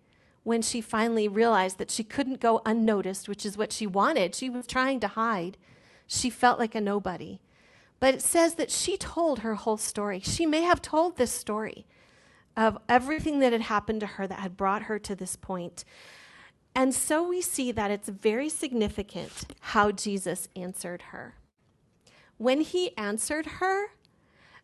when 0.44 0.62
she 0.62 0.82
finally 0.82 1.28
realized 1.28 1.78
that 1.78 1.92
she 1.92 2.04
couldn't 2.04 2.40
go 2.40 2.62
unnoticed, 2.66 3.28
which 3.28 3.46
is 3.46 3.58
what 3.58 3.72
she 3.72 3.88
wanted. 3.88 4.36
She 4.36 4.50
was 4.50 4.68
trying 4.68 5.00
to 5.00 5.08
hide. 5.08 5.58
She 6.08 6.30
felt 6.30 6.60
like 6.60 6.76
a 6.76 6.82
nobody. 6.82 7.40
But 8.02 8.16
it 8.16 8.22
says 8.22 8.56
that 8.56 8.72
she 8.72 8.98
told 8.98 9.40
her 9.40 9.56
whole 9.56 9.78
story. 9.78 10.20
She 10.20 10.46
may 10.46 10.64
have 10.64 10.82
told 10.82 11.16
this 11.16 11.32
story 11.32 11.86
of 12.58 12.78
everything 12.90 13.40
that 13.40 13.54
had 13.54 13.62
happened 13.62 14.02
to 14.02 14.08
her 14.08 14.28
that 14.28 14.40
had 14.40 14.58
brought 14.58 14.84
her 14.84 15.00
to 15.00 15.16
this 15.16 15.38
point. 15.38 15.86
And 16.76 16.94
so 16.94 17.26
we 17.26 17.42
see 17.42 17.72
that 17.72 17.92
it's 17.92 18.10
very 18.10 18.50
significant 18.50 19.54
how 19.60 19.92
Jesus 19.92 20.50
answered 20.56 21.04
her. 21.12 21.36
When 22.38 22.62
he 22.62 22.98
answered 22.98 23.46
her, 23.46 23.92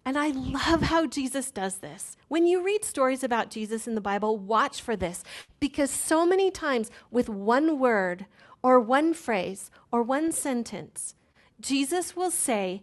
and 0.04 0.17
I 0.17 0.30
love 0.30 0.84
how 0.84 1.06
Jesus 1.06 1.52
does 1.52 1.78
this. 1.78 2.17
When 2.30 2.47
you 2.47 2.63
read 2.63 2.84
stories 2.84 3.23
about 3.23 3.52
Jesus 3.52 3.88
in 3.88 3.93
the 3.93 4.02
Bible, 4.02 4.38
watch 4.38 4.82
for 4.82 4.95
this 4.95 5.23
because 5.60 5.91
so 5.91 6.26
many 6.26 6.50
times 6.50 6.89
with 7.12 7.30
one 7.30 7.78
word 7.78 8.26
or 8.63 8.80
one 8.80 9.13
phrase 9.13 9.69
or 9.91 10.02
one 10.02 10.32
sentence, 10.32 11.13
Jesus 11.60 12.15
will 12.15 12.32
say, 12.32 12.82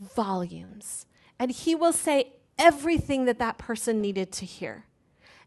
volumes. 0.00 1.06
And 1.38 1.50
he 1.50 1.74
will 1.74 1.92
say 1.92 2.32
everything 2.58 3.24
that 3.26 3.38
that 3.38 3.58
person 3.58 4.00
needed 4.00 4.32
to 4.32 4.44
hear. 4.46 4.86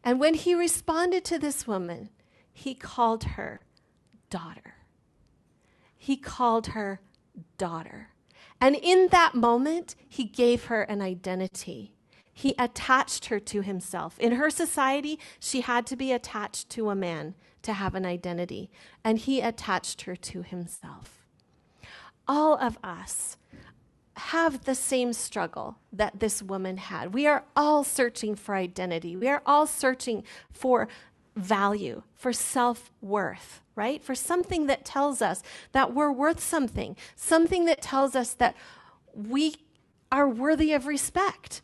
And 0.04 0.20
when 0.20 0.34
he 0.34 0.54
responded 0.56 1.26
to 1.26 1.40
this 1.40 1.68
woman, 1.68 2.10
he 2.52 2.74
called 2.74 3.24
her 3.24 3.62
daughter. 4.30 4.76
He 5.98 6.16
called 6.16 6.68
her 6.68 7.02
daughter. 7.58 8.10
And 8.62 8.76
in 8.76 9.08
that 9.12 9.36
moment, 9.36 9.96
he 10.08 10.24
gave 10.24 10.66
her 10.66 10.82
an 10.84 11.02
identity. 11.02 11.94
He 12.34 12.56
attached 12.58 13.26
her 13.26 13.40
to 13.40 13.62
himself. 13.62 14.18
In 14.20 14.34
her 14.34 14.50
society, 14.50 15.20
she 15.40 15.62
had 15.62 15.86
to 15.88 15.96
be 15.96 16.12
attached 16.12 16.70
to 16.72 16.90
a 16.90 16.96
man 16.96 17.36
to 17.62 17.74
have 17.74 17.96
an 17.96 18.06
identity, 18.06 18.70
and 19.04 19.18
he 19.18 19.42
attached 19.42 20.04
her 20.04 20.16
to 20.16 20.42
himself. 20.42 21.26
All 22.28 22.58
of 22.58 22.78
us 22.84 23.38
have 24.20 24.66
the 24.66 24.76
same 24.76 25.14
struggle 25.14 25.78
that 25.92 26.20
this 26.20 26.44
woman 26.44 26.78
had. 26.78 27.14
We 27.14 27.26
are 27.26 27.44
all 27.56 27.84
searching 27.84 28.36
for 28.36 28.56
identity. 28.56 29.16
We 29.16 29.28
are 29.28 29.42
all 29.46 29.66
searching 29.66 30.24
for 30.52 30.88
value, 31.36 32.04
for 32.16 32.34
self 32.34 32.92
worth, 33.02 33.62
right? 33.76 34.04
For 34.04 34.16
something 34.16 34.68
that 34.68 34.86
tells 34.86 35.22
us 35.22 35.42
that 35.72 35.94
we're 35.94 36.12
worth 36.12 36.40
something, 36.40 36.96
something 37.16 37.66
that 37.66 37.82
tells 37.82 38.16
us 38.16 38.34
that 38.34 38.56
we 39.14 39.56
are 40.12 40.28
worthy 40.28 40.74
of 40.74 40.86
respect, 40.86 41.62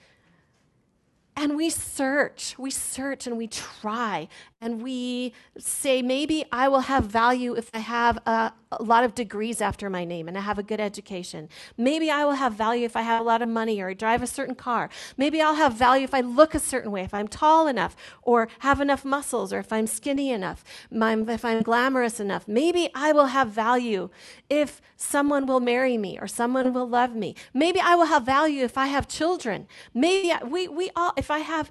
and 1.35 1.57
we 1.57 1.69
search, 1.69 2.57
we 2.57 2.71
search 2.71 3.27
and 3.27 3.37
we 3.37 3.47
try, 3.47 4.29
and 4.65 4.81
we 4.81 5.31
say, 5.59 6.01
maybe 6.01 6.43
I 6.51 6.69
will 6.69 6.81
have 6.81 7.05
value 7.05 7.53
if 7.53 7.69
I 7.71 7.77
have 7.77 8.17
a, 8.25 8.51
a, 8.71 8.81
lot 8.81 9.03
of 9.03 9.13
degrees 9.13 9.61
after 9.61 9.91
my 9.91 10.05
name 10.05 10.27
and 10.27 10.35
I 10.35 10.41
have 10.41 10.57
a 10.57 10.63
good 10.63 10.79
education. 10.79 11.49
Maybe 11.77 12.09
I 12.09 12.25
will 12.25 12.33
have 12.33 12.53
value 12.53 12.83
if 12.83 12.95
I 12.95 13.03
have 13.03 13.21
a 13.21 13.23
lot 13.23 13.43
of 13.43 13.47
money 13.47 13.79
or 13.79 13.89
I 13.89 13.93
drive 13.93 14.23
a 14.23 14.27
certain 14.27 14.55
car. 14.55 14.89
Maybe 15.17 15.39
I'll 15.39 15.53
have 15.53 15.73
value 15.75 16.03
if 16.03 16.15
I 16.15 16.21
look 16.21 16.55
a 16.55 16.59
certain 16.59 16.89
way, 16.89 17.03
if 17.03 17.13
I'm 17.13 17.27
tall 17.27 17.67
enough 17.67 17.95
or 18.23 18.47
have 18.59 18.81
enough 18.81 19.05
muscles 19.05 19.53
or 19.53 19.59
if 19.59 19.71
I'm 19.71 19.85
skinny 19.85 20.31
enough, 20.31 20.63
if 20.91 21.45
I'm 21.45 21.61
glamorous 21.61 22.19
enough. 22.19 22.47
Maybe 22.47 22.89
I 22.95 23.11
will 23.11 23.27
have 23.27 23.49
value 23.49 24.09
if 24.49 24.81
someone 24.97 25.45
will 25.45 25.59
marry 25.59 25.95
me 25.95 26.17
or 26.19 26.27
someone 26.27 26.73
will 26.73 26.89
love 26.89 27.15
me. 27.15 27.35
Maybe 27.53 27.79
I 27.79 27.93
will 27.93 28.05
have 28.07 28.25
value 28.25 28.63
if 28.63 28.79
I 28.79 28.87
have 28.87 29.07
children. 29.07 29.67
Maybe 29.93 30.31
I, 30.31 30.43
we, 30.43 30.67
we 30.67 30.89
all, 30.95 31.13
if 31.15 31.29
I 31.29 31.39
have 31.39 31.69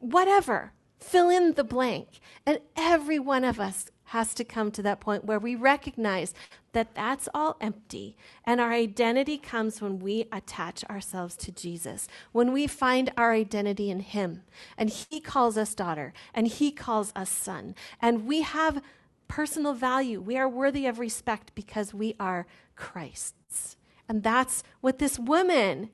whatever, 0.00 0.72
fill 0.98 1.28
in 1.30 1.54
the 1.54 1.64
blank. 1.64 2.20
And 2.44 2.60
every 2.76 3.18
one 3.18 3.44
of 3.44 3.60
us 3.60 3.86
has 4.10 4.34
to 4.34 4.44
come 4.44 4.70
to 4.70 4.82
that 4.82 5.00
point 5.00 5.24
where 5.24 5.38
we 5.38 5.56
recognize 5.56 6.32
that 6.72 6.94
that's 6.94 7.28
all 7.34 7.56
empty. 7.60 8.16
And 8.44 8.60
our 8.60 8.72
identity 8.72 9.36
comes 9.36 9.80
when 9.80 9.98
we 9.98 10.26
attach 10.30 10.84
ourselves 10.84 11.34
to 11.36 11.50
Jesus, 11.50 12.06
when 12.30 12.52
we 12.52 12.66
find 12.66 13.12
our 13.16 13.32
identity 13.32 13.90
in 13.90 14.00
Him. 14.00 14.42
And 14.78 14.90
He 14.90 15.20
calls 15.20 15.58
us 15.58 15.74
daughter, 15.74 16.12
and 16.34 16.46
He 16.46 16.70
calls 16.70 17.12
us 17.16 17.30
son. 17.30 17.74
And 18.00 18.26
we 18.26 18.42
have 18.42 18.80
personal 19.26 19.74
value. 19.74 20.20
We 20.20 20.36
are 20.36 20.48
worthy 20.48 20.86
of 20.86 21.00
respect 21.00 21.52
because 21.54 21.92
we 21.92 22.14
are 22.20 22.46
Christ's. 22.76 23.76
And 24.08 24.22
that's 24.22 24.62
what 24.80 24.98
this 24.98 25.18
woman 25.18 25.90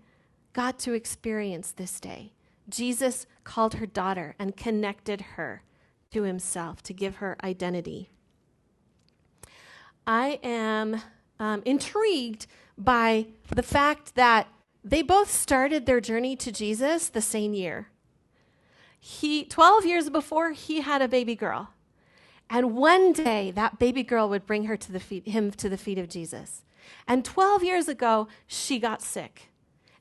got 0.53 0.79
to 0.81 0.93
experience 0.93 1.73
this 1.73 1.99
day. 1.99 2.33
Jesus 2.69 3.27
called 3.45 3.75
her 3.75 3.87
daughter 3.87 4.35
and 4.39 4.57
connected 4.57 5.21
her 5.37 5.63
to 6.13 6.23
himself 6.23 6.83
to 6.83 6.93
give 6.93 7.17
her 7.17 7.37
identity. 7.43 8.11
I 10.07 10.39
am 10.43 11.01
um, 11.39 11.63
intrigued 11.65 12.47
by 12.77 13.27
the 13.55 13.63
fact 13.63 14.15
that 14.15 14.49
they 14.85 15.03
both 15.03 15.31
started 15.31 15.87
their 15.87 16.01
journey 16.01 16.37
to 16.37 16.51
Jesus 16.51 17.09
the 17.09 17.21
same 17.21 17.55
year. 17.55 17.89
He 18.99 19.45
12 19.45 19.85
years 19.85 20.11
before 20.11 20.53
he 20.53 20.81
had 20.81 21.03
a 21.03 21.09
baby 21.09 21.35
girl. 21.35 21.71
And 22.51 22.77
one 22.77 23.13
day 23.13 23.51
that 23.53 23.79
baby 23.79 24.03
girl 24.03 24.29
would 24.29 24.47
bring 24.47 24.65
her 24.65 24.77
to 24.77 24.93
the 24.93 25.01
feet, 25.01 25.27
him 25.27 25.51
to 25.53 25.69
the 25.69 25.77
feet 25.77 25.99
of 25.99 26.09
Jesus. 26.09 26.65
And 27.07 27.25
12 27.25 27.65
years 27.65 27.89
ago 27.89 28.29
she 28.47 28.79
got 28.79 29.03
sick. 29.03 29.49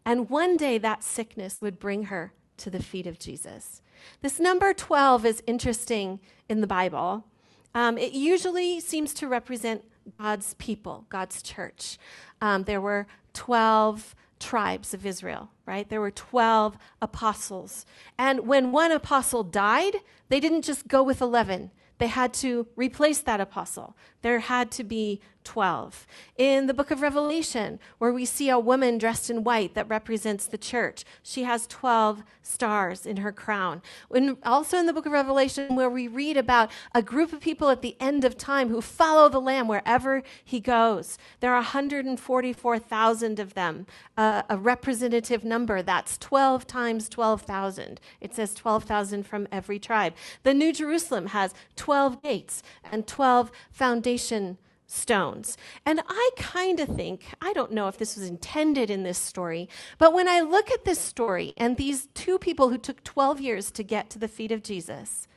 And 0.04 0.30
one 0.30 0.58
day 0.58 0.78
that 0.80 1.04
sickness 1.04 1.60
would 1.62 1.80
bring 1.80 2.06
her 2.06 2.34
to 2.62 2.70
the 2.70 2.82
feet 2.82 3.08
of 3.08 3.20
Jesus. 3.20 3.82
This 4.22 4.40
number 4.40 4.74
12 4.74 5.26
is 5.26 5.44
interesting 5.48 6.20
in 6.50 6.62
the 6.62 6.68
Bible. 6.68 7.26
Um, 7.74 7.98
it 7.98 8.14
usually 8.14 8.80
seems 8.80 9.14
to 9.16 9.28
represent 9.28 9.84
God's 10.20 10.54
people, 10.56 11.06
God's 11.10 11.42
church. 11.42 11.98
Um, 12.42 12.64
there 12.64 12.82
were 12.82 13.08
12 13.34 14.16
tribes 14.40 14.94
of 14.94 15.06
Israel, 15.06 15.50
right? 15.66 15.88
There 15.90 16.02
were 16.02 16.12
12 16.12 16.78
apostles. 17.02 17.86
And 18.18 18.48
when 18.48 18.72
one 18.72 18.92
apostle 18.92 19.44
died, 19.44 19.98
they 20.30 20.40
didn't 20.40 20.64
just 20.64 20.88
go 20.88 21.04
with 21.04 21.22
11. 21.22 21.72
They 22.00 22.08
had 22.08 22.34
to 22.36 22.68
replace 22.76 23.20
that 23.20 23.40
apostle. 23.40 23.96
There 24.24 24.40
had 24.40 24.72
to 24.72 24.84
be 24.84 25.22
12. 25.44 26.08
In 26.38 26.68
the 26.68 26.74
book 26.74 26.92
of 26.92 27.02
Revelation, 27.02 27.80
where 27.98 28.14
we 28.14 28.26
see 28.26 28.50
a 28.50 28.60
woman 28.60 28.98
dressed 28.98 29.30
in 29.30 29.44
white 29.44 29.74
that 29.74 29.90
represents 29.90 30.46
the 30.46 30.58
church, 30.58 31.04
she 31.24 31.44
has 31.44 31.68
12 31.68 32.24
stars 32.42 33.06
in 33.06 33.18
her 33.18 33.32
crown. 33.32 33.82
When, 34.10 34.38
also 34.44 34.78
in 34.78 34.86
the 34.86 34.94
book 34.94 35.06
of 35.06 35.12
Revelation, 35.12 35.76
where 35.76 35.90
we 35.90 36.08
read 36.08 36.38
about 36.38 36.72
a 36.94 37.02
group 37.02 37.34
of 37.34 37.40
people 37.40 37.70
at 37.70 37.82
the 37.82 37.96
end 38.00 38.24
of 38.24 38.38
time 38.38 38.70
who 38.70 38.82
follow 38.82 39.30
the 39.30 39.42
Lamb 39.42 39.68
wherever 39.68 40.24
he 40.44 40.60
goes. 40.60 41.18
There 41.40 41.52
are 41.52 41.62
144,000 41.62 43.40
of 43.40 43.54
them, 43.54 43.86
uh, 44.18 44.44
a 44.50 44.58
representative 44.58 45.44
number. 45.44 45.82
That's 45.82 46.18
12 46.18 46.68
times 46.68 47.10
12,000. 47.10 48.00
It 48.20 48.36
says 48.36 48.54
12,000 48.54 49.26
from 49.26 49.48
every 49.52 49.80
tribe. 49.80 50.14
The 50.44 50.54
New 50.54 50.74
Jerusalem 50.74 51.28
has 51.28 51.54
12 51.76 52.22
gates 52.22 52.64
and 52.92 53.08
12 53.08 53.52
foundation 53.72 54.58
stones. 54.92 55.58
And 55.86 56.02
I 56.08 56.32
kind 56.36 56.80
of 56.80 56.90
think, 56.90 57.26
I 57.42 57.54
don't 57.54 57.72
know 57.72 57.88
if 57.88 57.98
this 57.98 58.18
was 58.18 58.28
intended 58.28 58.90
in 58.90 59.04
this 59.04 59.18
story, 59.18 59.70
but 59.98 60.14
when 60.14 60.28
I 60.28 60.42
look 60.42 60.70
at 60.70 60.84
this 60.84 61.00
story 61.00 61.54
and 61.58 61.78
these 61.78 62.08
two 62.14 62.38
people 62.38 62.70
who 62.70 62.78
took 62.78 63.04
12 63.04 63.40
years 63.40 63.72
to 63.72 63.84
get 63.84 64.10
to 64.10 64.20
the 64.20 64.28
feet 64.28 64.52
of 64.52 64.64
Jesus, 64.64 65.28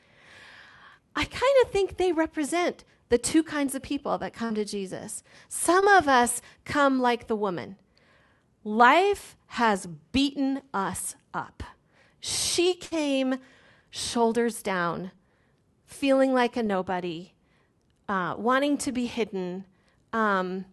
I 1.15 1.25
kind 1.25 1.55
of 1.63 1.71
think 1.71 1.97
they 1.97 2.11
represent 2.11 2.85
the 3.11 3.19
two 3.19 3.45
kinds 3.45 3.77
of 3.77 3.83
people 3.83 4.19
that 4.19 4.33
come 4.33 4.57
to 4.57 4.65
Jesus. 4.65 5.23
Some 5.49 5.87
of 5.87 6.09
us 6.09 6.43
come 6.65 7.01
like 7.01 7.29
the 7.29 7.37
woman. 7.37 7.77
Life 8.65 9.37
has 9.47 9.87
beaten 10.11 10.63
us 10.73 11.15
up. 11.33 11.63
She 12.19 12.75
came 12.75 13.37
shoulders 13.91 14.63
down, 14.63 15.13
feeling 15.85 16.33
like 16.35 16.57
a 16.57 16.63
nobody, 16.63 17.34
uh, 18.09 18.35
wanting 18.37 18.77
to 18.79 18.93
be 18.93 19.07
hidden 19.07 19.65
um, 20.13 20.65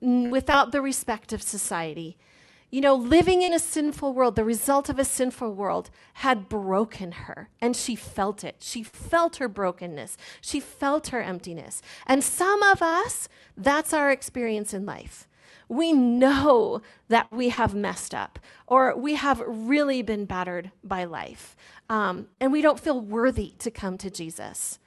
without 0.00 0.72
the 0.72 0.80
respect 0.80 1.32
of 1.32 1.42
society. 1.42 2.16
You 2.70 2.80
know, 2.80 2.94
living 2.94 3.42
in 3.42 3.52
a 3.52 3.60
sinful 3.60 4.12
world, 4.12 4.34
the 4.34 4.44
result 4.44 4.88
of 4.88 4.98
a 4.98 5.04
sinful 5.04 5.54
world 5.54 5.88
had 6.14 6.48
broken 6.48 7.12
her, 7.12 7.48
and 7.60 7.76
she 7.76 7.94
felt 7.94 8.42
it. 8.42 8.56
She 8.58 8.82
felt 8.82 9.36
her 9.36 9.48
brokenness. 9.48 10.16
She 10.40 10.58
felt 10.58 11.08
her 11.08 11.22
emptiness. 11.22 11.80
And 12.06 12.24
some 12.24 12.62
of 12.64 12.82
us, 12.82 13.28
that's 13.56 13.92
our 13.92 14.10
experience 14.10 14.74
in 14.74 14.84
life. 14.84 15.28
We 15.68 15.92
know 15.92 16.82
that 17.08 17.30
we 17.32 17.48
have 17.50 17.74
messed 17.74 18.14
up, 18.14 18.38
or 18.66 18.96
we 18.96 19.14
have 19.14 19.42
really 19.46 20.02
been 20.02 20.24
battered 20.24 20.70
by 20.82 21.04
life, 21.04 21.56
um, 21.88 22.26
and 22.40 22.52
we 22.52 22.62
don't 22.62 22.80
feel 22.80 23.00
worthy 23.00 23.54
to 23.58 23.70
come 23.70 23.96
to 23.98 24.10
Jesus. 24.10 24.78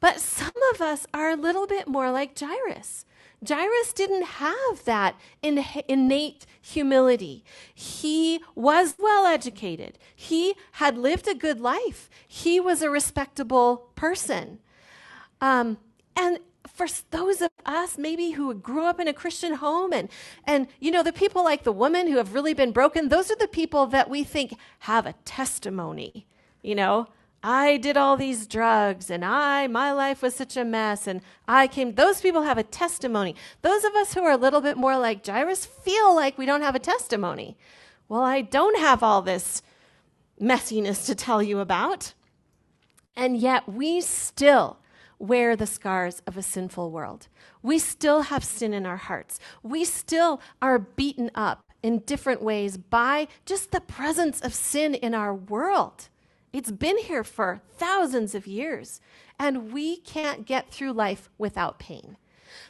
But 0.00 0.20
some 0.20 0.52
of 0.72 0.80
us 0.80 1.06
are 1.14 1.30
a 1.30 1.36
little 1.36 1.66
bit 1.66 1.88
more 1.88 2.10
like 2.10 2.38
Jairus. 2.38 3.04
Jairus 3.46 3.92
didn't 3.92 4.24
have 4.24 4.84
that 4.84 5.16
in, 5.42 5.64
innate 5.88 6.46
humility. 6.60 7.44
He 7.74 8.40
was 8.54 8.96
well 8.98 9.26
educated. 9.26 9.98
He 10.14 10.54
had 10.72 10.96
lived 10.96 11.28
a 11.28 11.34
good 11.34 11.60
life. 11.60 12.08
He 12.26 12.58
was 12.58 12.82
a 12.82 12.90
respectable 12.90 13.90
person. 13.94 14.58
Um, 15.40 15.78
and 16.16 16.38
for 16.66 16.86
those 17.10 17.40
of 17.40 17.50
us 17.64 17.96
maybe 17.96 18.32
who 18.32 18.52
grew 18.54 18.84
up 18.84 19.00
in 19.00 19.08
a 19.08 19.12
Christian 19.12 19.54
home 19.54 19.92
and 19.92 20.08
and 20.44 20.66
you 20.80 20.90
know 20.90 21.02
the 21.02 21.12
people 21.12 21.42
like 21.42 21.62
the 21.62 21.72
woman 21.72 22.06
who 22.06 22.16
have 22.16 22.34
really 22.34 22.54
been 22.54 22.72
broken, 22.72 23.08
those 23.08 23.30
are 23.30 23.36
the 23.36 23.48
people 23.48 23.86
that 23.86 24.10
we 24.10 24.24
think 24.24 24.54
have 24.80 25.06
a 25.06 25.14
testimony. 25.24 26.26
You 26.62 26.74
know, 26.74 27.06
I 27.48 27.76
did 27.76 27.96
all 27.96 28.16
these 28.16 28.48
drugs 28.48 29.08
and 29.08 29.24
I, 29.24 29.68
my 29.68 29.92
life 29.92 30.20
was 30.20 30.34
such 30.34 30.56
a 30.56 30.64
mess 30.64 31.06
and 31.06 31.20
I 31.46 31.68
came. 31.68 31.94
Those 31.94 32.20
people 32.20 32.42
have 32.42 32.58
a 32.58 32.64
testimony. 32.64 33.36
Those 33.62 33.84
of 33.84 33.94
us 33.94 34.14
who 34.14 34.24
are 34.24 34.32
a 34.32 34.36
little 34.36 34.60
bit 34.60 34.76
more 34.76 34.98
like 34.98 35.24
Jairus 35.24 35.64
feel 35.64 36.12
like 36.12 36.36
we 36.36 36.44
don't 36.44 36.62
have 36.62 36.74
a 36.74 36.80
testimony. 36.80 37.56
Well, 38.08 38.22
I 38.22 38.40
don't 38.40 38.76
have 38.80 39.00
all 39.00 39.22
this 39.22 39.62
messiness 40.42 41.06
to 41.06 41.14
tell 41.14 41.40
you 41.40 41.60
about. 41.60 42.14
And 43.14 43.36
yet 43.36 43.68
we 43.68 44.00
still 44.00 44.78
wear 45.20 45.54
the 45.54 45.68
scars 45.68 46.22
of 46.26 46.36
a 46.36 46.42
sinful 46.42 46.90
world. 46.90 47.28
We 47.62 47.78
still 47.78 48.22
have 48.22 48.42
sin 48.42 48.74
in 48.74 48.84
our 48.84 48.96
hearts. 48.96 49.38
We 49.62 49.84
still 49.84 50.40
are 50.60 50.80
beaten 50.80 51.30
up 51.36 51.62
in 51.80 52.00
different 52.00 52.42
ways 52.42 52.76
by 52.76 53.28
just 53.44 53.70
the 53.70 53.80
presence 53.80 54.40
of 54.40 54.52
sin 54.52 54.96
in 54.96 55.14
our 55.14 55.32
world. 55.32 56.08
It's 56.56 56.70
been 56.70 56.96
here 56.96 57.22
for 57.22 57.60
thousands 57.76 58.34
of 58.34 58.46
years, 58.46 59.02
and 59.38 59.74
we 59.74 59.98
can't 59.98 60.46
get 60.46 60.70
through 60.70 60.94
life 60.94 61.28
without 61.36 61.78
pain. 61.78 62.16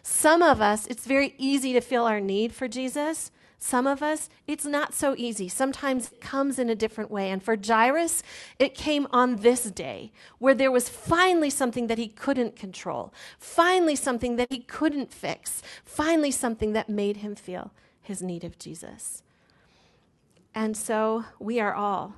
Some 0.03 0.43
of 0.43 0.61
us, 0.61 0.89
it's 0.89 1.07
very 1.07 1.37
easy 1.39 1.73
to 1.73 1.81
feel 1.81 2.03
our 2.05 2.21
need 2.21 2.53
for 2.53 2.67
Jesus. 2.67 3.31
Some 3.61 3.87
of 3.87 4.03
us, 4.03 4.29
it's 4.49 4.65
not 4.65 4.93
so 4.93 5.15
easy. 5.17 5.49
Sometimes 5.49 6.11
it 6.11 6.21
comes 6.21 6.59
in 6.59 6.69
a 6.69 6.75
different 6.75 7.13
way. 7.13 7.31
And 7.31 7.41
for 7.41 7.57
Jairus, 7.57 8.25
it 8.59 8.75
came 8.75 9.07
on 9.13 9.37
this 9.37 9.71
day 9.71 10.11
where 10.41 10.55
there 10.55 10.73
was 10.73 10.89
finally 10.89 11.49
something 11.49 11.87
that 11.87 11.97
he 11.97 12.09
couldn't 12.09 12.57
control, 12.57 13.15
finally 13.39 13.95
something 13.95 14.35
that 14.35 14.51
he 14.51 14.59
couldn't 14.59 15.13
fix, 15.13 15.63
finally 15.85 16.33
something 16.33 16.73
that 16.73 16.89
made 16.89 17.19
him 17.19 17.37
feel 17.37 17.71
his 18.03 18.21
need 18.21 18.43
of 18.43 18.59
Jesus. 18.59 19.23
And 20.57 20.77
so 20.77 21.25
we 21.39 21.61
are 21.61 21.73
all 21.73 22.15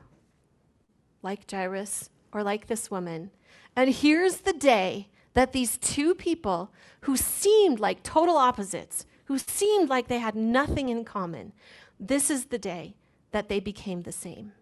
like 1.28 1.50
Jairus 1.50 2.08
or 2.32 2.42
like 2.42 2.68
this 2.68 2.90
woman. 2.90 3.30
And 3.76 3.90
here's 3.90 4.38
the 4.38 4.54
day 4.54 5.08
that 5.34 5.52
these 5.52 5.76
two 5.76 6.14
people 6.14 6.72
who 7.02 7.18
seemed 7.18 7.78
like 7.78 8.02
total 8.02 8.38
opposites, 8.38 9.04
who 9.26 9.36
seemed 9.36 9.90
like 9.90 10.08
they 10.08 10.20
had 10.20 10.34
nothing 10.34 10.88
in 10.88 11.04
common, 11.04 11.52
this 12.00 12.30
is 12.30 12.46
the 12.46 12.58
day 12.58 12.94
that 13.32 13.50
they 13.50 13.60
became 13.60 14.02
the 14.02 14.18
same. 14.26 14.52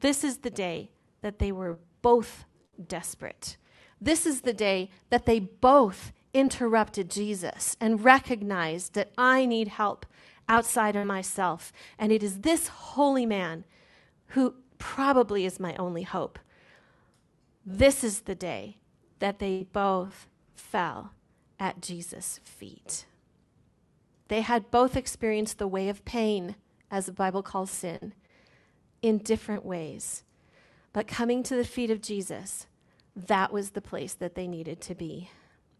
This 0.00 0.24
is 0.24 0.38
the 0.38 0.50
day 0.50 0.90
that 1.22 1.38
they 1.38 1.52
were 1.52 1.78
both 2.02 2.44
desperate. 2.86 3.56
This 3.98 4.26
is 4.26 4.42
the 4.42 4.52
day 4.52 4.90
that 5.08 5.24
they 5.24 5.38
both 5.38 6.12
interrupted 6.34 7.10
Jesus 7.10 7.78
and 7.80 8.04
recognized 8.04 8.92
that 8.92 9.10
I 9.16 9.46
need 9.46 9.68
help 9.68 10.04
outside 10.50 10.96
of 10.96 11.06
myself. 11.06 11.72
And 11.98 12.12
it 12.12 12.22
is 12.22 12.40
this 12.40 12.68
holy 12.68 13.24
man 13.24 13.64
who 14.32 14.54
probably 14.78 15.44
is 15.44 15.60
my 15.60 15.74
only 15.76 16.02
hope. 16.02 16.38
This 17.64 18.02
is 18.02 18.20
the 18.20 18.34
day 18.34 18.78
that 19.18 19.38
they 19.38 19.66
both 19.72 20.26
fell 20.54 21.12
at 21.60 21.82
Jesus' 21.82 22.40
feet. 22.44 23.06
They 24.28 24.42
had 24.42 24.70
both 24.70 24.96
experienced 24.96 25.58
the 25.58 25.68
way 25.68 25.88
of 25.88 26.04
pain, 26.04 26.56
as 26.90 27.06
the 27.06 27.12
Bible 27.12 27.42
calls 27.42 27.70
sin, 27.70 28.14
in 29.02 29.18
different 29.18 29.64
ways. 29.64 30.24
But 30.92 31.06
coming 31.06 31.42
to 31.44 31.56
the 31.56 31.64
feet 31.64 31.90
of 31.90 32.00
Jesus, 32.00 32.66
that 33.14 33.52
was 33.52 33.70
the 33.70 33.80
place 33.80 34.14
that 34.14 34.34
they 34.34 34.46
needed 34.46 34.80
to 34.82 34.94
be. 34.94 35.30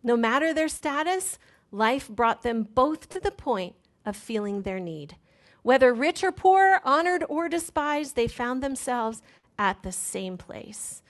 No 0.02 0.16
matter 0.16 0.52
their 0.52 0.68
status, 0.68 1.38
life 1.70 2.08
brought 2.08 2.42
them 2.42 2.62
both 2.62 3.08
to 3.10 3.20
the 3.20 3.30
point 3.30 3.74
of 4.04 4.16
feeling 4.16 4.62
their 4.62 4.80
need. 4.80 5.16
Whether 5.62 5.92
rich 5.92 6.22
or 6.22 6.32
poor, 6.32 6.80
honored 6.84 7.24
or 7.28 7.48
despised, 7.48 8.16
they 8.16 8.28
found 8.28 8.62
themselves 8.62 9.22
at 9.58 9.82
the 9.82 9.92
same 9.92 10.36
place. 10.36 11.02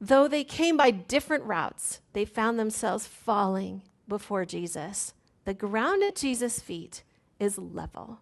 Though 0.00 0.28
they 0.28 0.44
came 0.44 0.76
by 0.76 0.90
different 0.90 1.44
routes, 1.44 2.00
they 2.12 2.24
found 2.24 2.58
themselves 2.58 3.06
falling 3.06 3.82
before 4.06 4.44
Jesus. 4.44 5.14
The 5.44 5.54
ground 5.54 6.02
at 6.02 6.16
Jesus' 6.16 6.60
feet 6.60 7.02
is 7.38 7.56
level. 7.58 8.20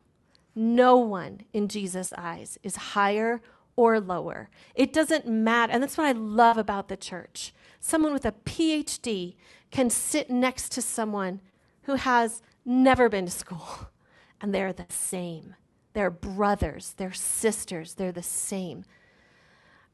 No 0.54 0.96
one 0.96 1.40
in 1.52 1.68
Jesus' 1.68 2.12
eyes 2.16 2.58
is 2.62 2.76
higher 2.76 3.40
or 3.76 3.98
lower. 3.98 4.50
It 4.74 4.92
doesn't 4.92 5.26
matter. 5.26 5.72
And 5.72 5.82
that's 5.82 5.98
what 5.98 6.06
I 6.06 6.12
love 6.12 6.58
about 6.58 6.88
the 6.88 6.96
church. 6.96 7.52
Someone 7.80 8.12
with 8.12 8.24
a 8.24 8.32
PhD 8.32 9.34
can 9.70 9.90
sit 9.90 10.30
next 10.30 10.70
to 10.72 10.82
someone 10.82 11.40
who 11.82 11.96
has 11.96 12.40
never 12.64 13.08
been 13.08 13.26
to 13.26 13.32
school 13.32 13.88
and 14.40 14.54
they're 14.54 14.72
the 14.72 14.86
same. 14.88 15.54
They're 15.92 16.10
brothers, 16.10 16.94
they're 16.96 17.12
sisters, 17.12 17.94
they're 17.94 18.12
the 18.12 18.22
same. 18.22 18.84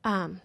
Um, 0.02 0.40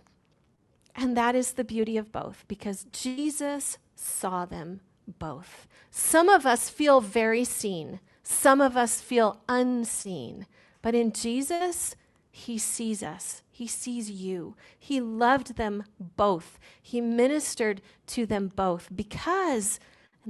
and 0.95 1.15
that 1.15 1.35
is 1.35 1.53
the 1.53 1.63
beauty 1.63 1.97
of 1.97 2.11
both 2.11 2.45
because 2.47 2.85
Jesus 2.91 3.77
saw 3.95 4.45
them 4.45 4.81
both. 5.07 5.67
Some 5.89 6.29
of 6.29 6.45
us 6.45 6.69
feel 6.69 6.99
very 7.01 7.45
seen, 7.45 7.99
some 8.23 8.59
of 8.59 8.75
us 8.75 9.01
feel 9.01 9.41
unseen. 9.47 10.45
But 10.81 10.93
in 10.93 11.11
Jesus, 11.13 11.95
He 12.31 12.57
sees 12.57 13.01
us. 13.01 13.41
He 13.49 13.67
sees 13.67 14.11
you. 14.11 14.55
He 14.77 14.99
loved 14.99 15.55
them 15.55 15.85
both. 15.99 16.59
He 16.81 16.99
ministered 16.99 17.81
to 18.07 18.25
them 18.25 18.51
both 18.53 18.89
because 18.93 19.79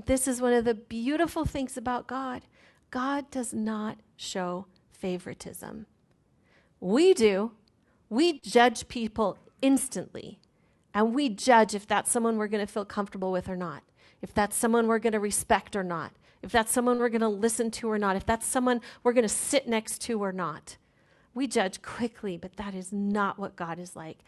this 0.06 0.28
is 0.28 0.42
one 0.42 0.54
of 0.54 0.66
the 0.66 0.76
beautiful 0.76 1.44
things 1.44 1.76
about 1.76 2.06
God 2.06 2.44
God 2.96 3.30
does 3.30 3.54
not 3.54 3.98
show 4.16 4.68
favoritism. 4.90 5.86
We 6.80 7.14
do. 7.14 7.52
We 8.10 8.40
judge 8.40 8.88
people 8.88 9.38
instantly, 9.62 10.40
and 10.94 11.14
we 11.14 11.28
judge 11.28 11.76
if 11.76 11.86
that's 11.86 12.10
someone 12.10 12.38
we're 12.38 12.48
going 12.48 12.66
to 12.66 12.72
feel 12.72 12.86
comfortable 12.86 13.34
with 13.34 13.50
or 13.50 13.58
not, 13.58 13.84
if 14.22 14.34
that's 14.34 14.56
someone 14.56 14.88
we're 14.88 15.00
going 15.00 15.12
to 15.12 15.20
respect 15.20 15.76
or 15.76 15.84
not, 15.84 16.14
if 16.42 16.54
that's 16.54 16.72
someone 16.72 16.98
we're 16.98 17.10
going 17.10 17.20
to 17.20 17.28
listen 17.28 17.70
to 17.72 17.92
or 17.92 18.00
not, 18.00 18.16
if 18.16 18.26
that's 18.26 18.48
someone 18.48 18.80
we're 19.04 19.12
going 19.12 19.24
to 19.24 19.28
sit 19.28 19.68
next 19.68 20.00
to 20.04 20.24
or 20.24 20.32
not. 20.32 20.78
We 21.34 21.48
judge 21.48 21.82
quickly, 21.82 22.38
but 22.38 22.56
that 22.56 22.74
is 22.74 22.94
not 22.94 23.38
what 23.38 23.58
God 23.58 23.78
is 23.78 23.98
like. 23.98 24.20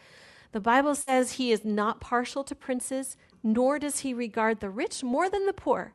The 0.52 0.60
Bible 0.60 0.94
says 0.94 1.34
he 1.34 1.54
is 1.54 1.64
not 1.64 2.02
partial 2.02 2.44
to 2.44 2.54
princes, 2.54 3.16
nor 3.42 3.80
does 3.80 4.00
he 4.00 4.14
regard 4.14 4.60
the 4.60 4.70
rich 4.70 5.06
more 5.06 5.30
than 5.30 5.46
the 5.46 5.54
poor, 5.54 5.94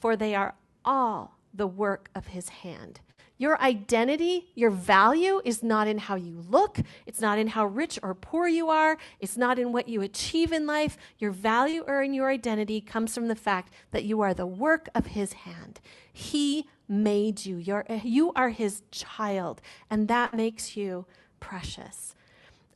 for 0.00 0.16
they 0.16 0.34
are 0.34 0.56
all 0.84 1.37
the 1.52 1.66
work 1.66 2.10
of 2.14 2.28
his 2.28 2.48
hand. 2.48 3.00
Your 3.40 3.60
identity, 3.62 4.50
your 4.56 4.70
value 4.70 5.40
is 5.44 5.62
not 5.62 5.86
in 5.86 5.98
how 5.98 6.16
you 6.16 6.44
look. 6.50 6.78
It's 7.06 7.20
not 7.20 7.38
in 7.38 7.48
how 7.48 7.66
rich 7.66 7.98
or 8.02 8.12
poor 8.12 8.48
you 8.48 8.68
are. 8.68 8.98
It's 9.20 9.36
not 9.36 9.60
in 9.60 9.72
what 9.72 9.88
you 9.88 10.02
achieve 10.02 10.52
in 10.52 10.66
life. 10.66 10.98
Your 11.18 11.30
value 11.30 11.84
or 11.86 12.02
in 12.02 12.12
your 12.12 12.30
identity 12.30 12.80
comes 12.80 13.14
from 13.14 13.28
the 13.28 13.36
fact 13.36 13.72
that 13.92 14.02
you 14.02 14.20
are 14.22 14.34
the 14.34 14.46
work 14.46 14.88
of 14.92 15.06
His 15.06 15.34
hand. 15.34 15.80
He 16.12 16.66
made 16.88 17.46
you. 17.46 17.56
You're, 17.56 17.86
you 18.02 18.32
are 18.34 18.48
His 18.48 18.82
child, 18.90 19.62
and 19.88 20.08
that 20.08 20.34
makes 20.34 20.76
you 20.76 21.06
precious. 21.38 22.16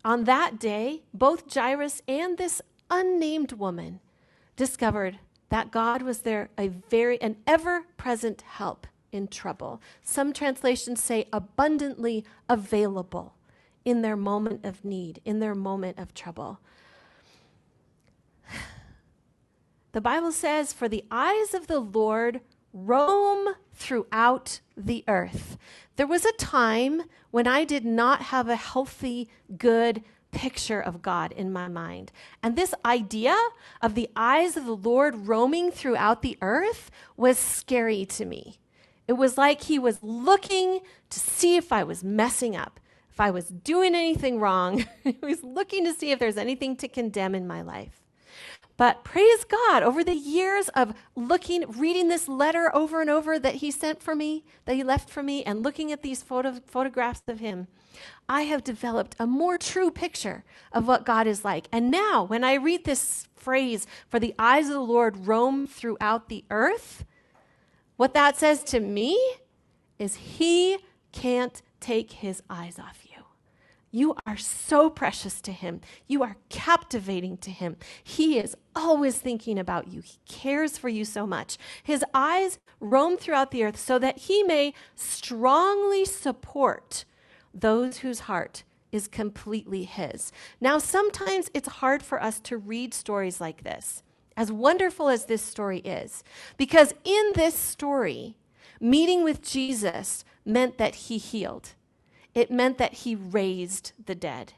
On 0.04 0.24
that 0.24 0.61
day, 0.61 1.02
both 1.12 1.52
Jairus 1.52 2.02
and 2.06 2.38
this 2.38 2.62
unnamed 2.88 3.52
woman 3.52 3.98
discovered 4.54 5.18
that 5.53 5.71
God 5.71 6.01
was 6.01 6.21
there, 6.21 6.49
a 6.57 6.69
very, 6.69 7.21
an 7.21 7.37
ever 7.47 7.83
present 7.99 8.41
help 8.41 8.87
in 9.12 9.29
trouble. 9.29 9.83
Some 10.03 10.33
translations 10.33 11.03
say 11.03 11.29
abundantly 11.31 12.25
available 12.49 13.35
in 13.85 14.01
their 14.01 14.17
moment 14.17 14.65
of 14.65 14.83
need, 14.83 15.21
in 15.27 15.41
their 15.41 15.55
moment 15.55 15.99
of 15.99 16.15
trouble. 16.15 16.59
The 19.93 20.01
Bible 20.01 20.33
says, 20.33 20.73
For 20.73 20.88
the 20.88 21.05
eyes 21.11 21.53
of 21.53 21.67
the 21.67 21.81
Lord 21.81 22.41
roam 22.73 23.55
throughout 23.75 24.61
the 24.75 25.05
earth. 25.07 25.59
There 25.97 26.07
was 26.07 26.25
a 26.25 26.33
time 26.33 27.03
when 27.31 27.47
I 27.47 27.65
did 27.65 27.85
not 27.85 28.23
have 28.23 28.49
a 28.49 28.57
healthy, 28.57 29.29
good 29.59 30.03
picture 30.33 30.81
of 30.81 31.03
God 31.03 31.31
in 31.33 31.53
my 31.53 31.68
mind. 31.68 32.11
And 32.42 32.57
this 32.57 32.75
idea 32.85 33.37
of 33.81 33.95
the 33.95 34.11
eyes 34.16 34.57
of 34.57 34.64
the 34.64 34.75
Lord 34.77 35.29
roaming 35.29 35.71
throughout 35.71 36.23
the 36.23 36.37
earth 36.42 36.90
was 37.16 37.38
scary 37.38 38.05
to 38.07 38.25
me. 38.25 38.59
It 39.07 39.12
was 39.12 39.38
like 39.38 39.62
he 39.62 39.79
was 39.79 40.03
looking 40.03 40.81
to 41.11 41.21
see 41.21 41.57
if 41.57 41.73
I 41.73 41.85
was 41.85 42.03
messing 42.03 42.57
up, 42.57 42.81
if 43.11 43.21
I 43.21 43.31
was 43.31 43.47
doing 43.47 43.95
anything 43.95 44.40
wrong. 44.40 44.87
he 45.05 45.18
was 45.23 45.45
looking 45.45 45.85
to 45.85 45.92
see 45.92 46.11
if 46.11 46.18
there's 46.18 46.37
anything 46.37 46.77
to 46.77 46.88
condemn 46.88 47.35
in 47.35 47.47
my 47.47 47.62
life. 47.62 48.03
But 48.77 49.05
praise 49.05 49.45
God, 49.45 49.83
over 49.83 50.03
the 50.03 50.16
years 50.16 50.68
of 50.71 50.95
looking, 51.14 51.71
reading 51.71 52.09
this 52.09 52.27
letter 52.27 52.75
over 52.75 53.01
and 53.01 53.11
over 53.11 53.38
that 53.38 53.57
he 53.57 53.71
sent 53.71 54.03
for 54.03 54.14
me, 54.14 54.45
that 54.64 54.75
he 54.75 54.83
left 54.83 55.11
for 55.11 55.23
me, 55.23 55.45
and 55.45 55.62
looking 55.62 55.92
at 55.92 56.03
these 56.03 56.23
photo, 56.23 56.59
photographs 56.66 57.23
of 57.29 57.38
him, 57.38 57.68
I 58.28 58.42
have 58.42 58.64
developed 58.64 59.16
a 59.18 59.26
more 59.26 59.59
true 59.59 59.90
picture 59.90 60.44
of 60.72 60.87
what 60.87 61.07
God 61.07 61.26
is 61.26 61.44
like. 61.44 61.68
And 61.72 61.90
now, 61.90 62.24
when 62.24 62.44
I 62.44 62.55
read 62.55 62.85
this 62.85 63.28
phrase, 63.35 63.87
for 64.09 64.18
the 64.18 64.35
eyes 64.38 64.66
of 64.66 64.74
the 64.74 64.81
Lord 64.81 65.26
roam 65.26 65.66
throughout 65.66 66.28
the 66.28 66.44
earth, 66.50 67.05
what 67.96 68.14
that 68.14 68.37
says 68.37 68.62
to 68.64 68.81
me 68.81 69.18
is 69.98 70.14
he 70.14 70.78
can't 71.12 71.62
take 71.81 72.12
his 72.12 72.42
eyes 72.48 72.78
off 72.78 73.00
you. 73.05 73.12
You 73.94 74.16
are 74.26 74.38
so 74.38 74.88
precious 74.88 75.42
to 75.42 75.52
him. 75.52 75.83
You 76.09 76.22
are 76.22 76.37
captivating 76.48 77.37
to 77.38 77.50
him. 77.50 77.76
He 78.02 78.38
is 78.38 78.57
always 78.74 79.18
thinking 79.18 79.59
about 79.59 79.88
you. 79.88 80.00
He 80.00 80.16
cares 80.26 80.78
for 80.78 80.88
you 80.88 81.05
so 81.05 81.26
much. 81.26 81.59
His 81.83 82.02
eyes 82.14 82.59
roam 82.81 83.18
throughout 83.18 83.50
the 83.50 83.62
earth 83.64 83.78
so 83.78 83.98
that 83.98 84.16
he 84.16 84.42
may 84.42 84.72
strongly 84.94 86.07
support 86.07 87.05
those 87.55 87.99
whose 87.99 88.21
heart 88.21 88.62
is 88.91 89.09
completely 89.09 89.85
his. 89.85 90.33
Now, 90.61 90.79
sometimes 90.79 91.51
it's 91.55 91.69
hard 91.69 92.03
for 92.03 92.23
us 92.23 92.38
to 92.41 92.57
read 92.57 92.93
stories 92.95 93.41
like 93.41 93.65
this 93.65 94.03
as 94.37 94.51
wonderful 94.51 95.09
as 95.09 95.27
this 95.27 95.43
story 95.43 95.79
is, 95.81 96.25
because 96.57 96.95
in 97.05 97.33
this 97.35 97.55
story, 97.55 98.37
meeting 98.81 99.23
with 99.25 99.43
Jesus 99.43 100.25
meant 100.45 100.79
that 100.79 100.95
he 100.95 101.19
healed, 101.19 101.75
it 102.35 102.51
meant 102.51 102.79
that 102.79 102.95
he 102.95 103.15
raised 103.15 103.93
the 104.05 104.15
dead. 104.15 104.55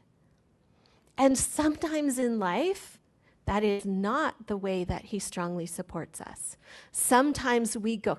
And 1.18 1.36
sometimes 1.36 2.18
in 2.18 2.38
life, 2.38 2.98
that 3.46 3.62
is 3.62 3.84
not 3.84 4.46
the 4.46 4.56
way 4.56 4.84
that 4.84 5.06
he 5.06 5.18
strongly 5.18 5.66
supports 5.66 6.20
us. 6.20 6.56
Sometimes 6.90 7.76
we 7.76 7.96
go, 7.96 8.18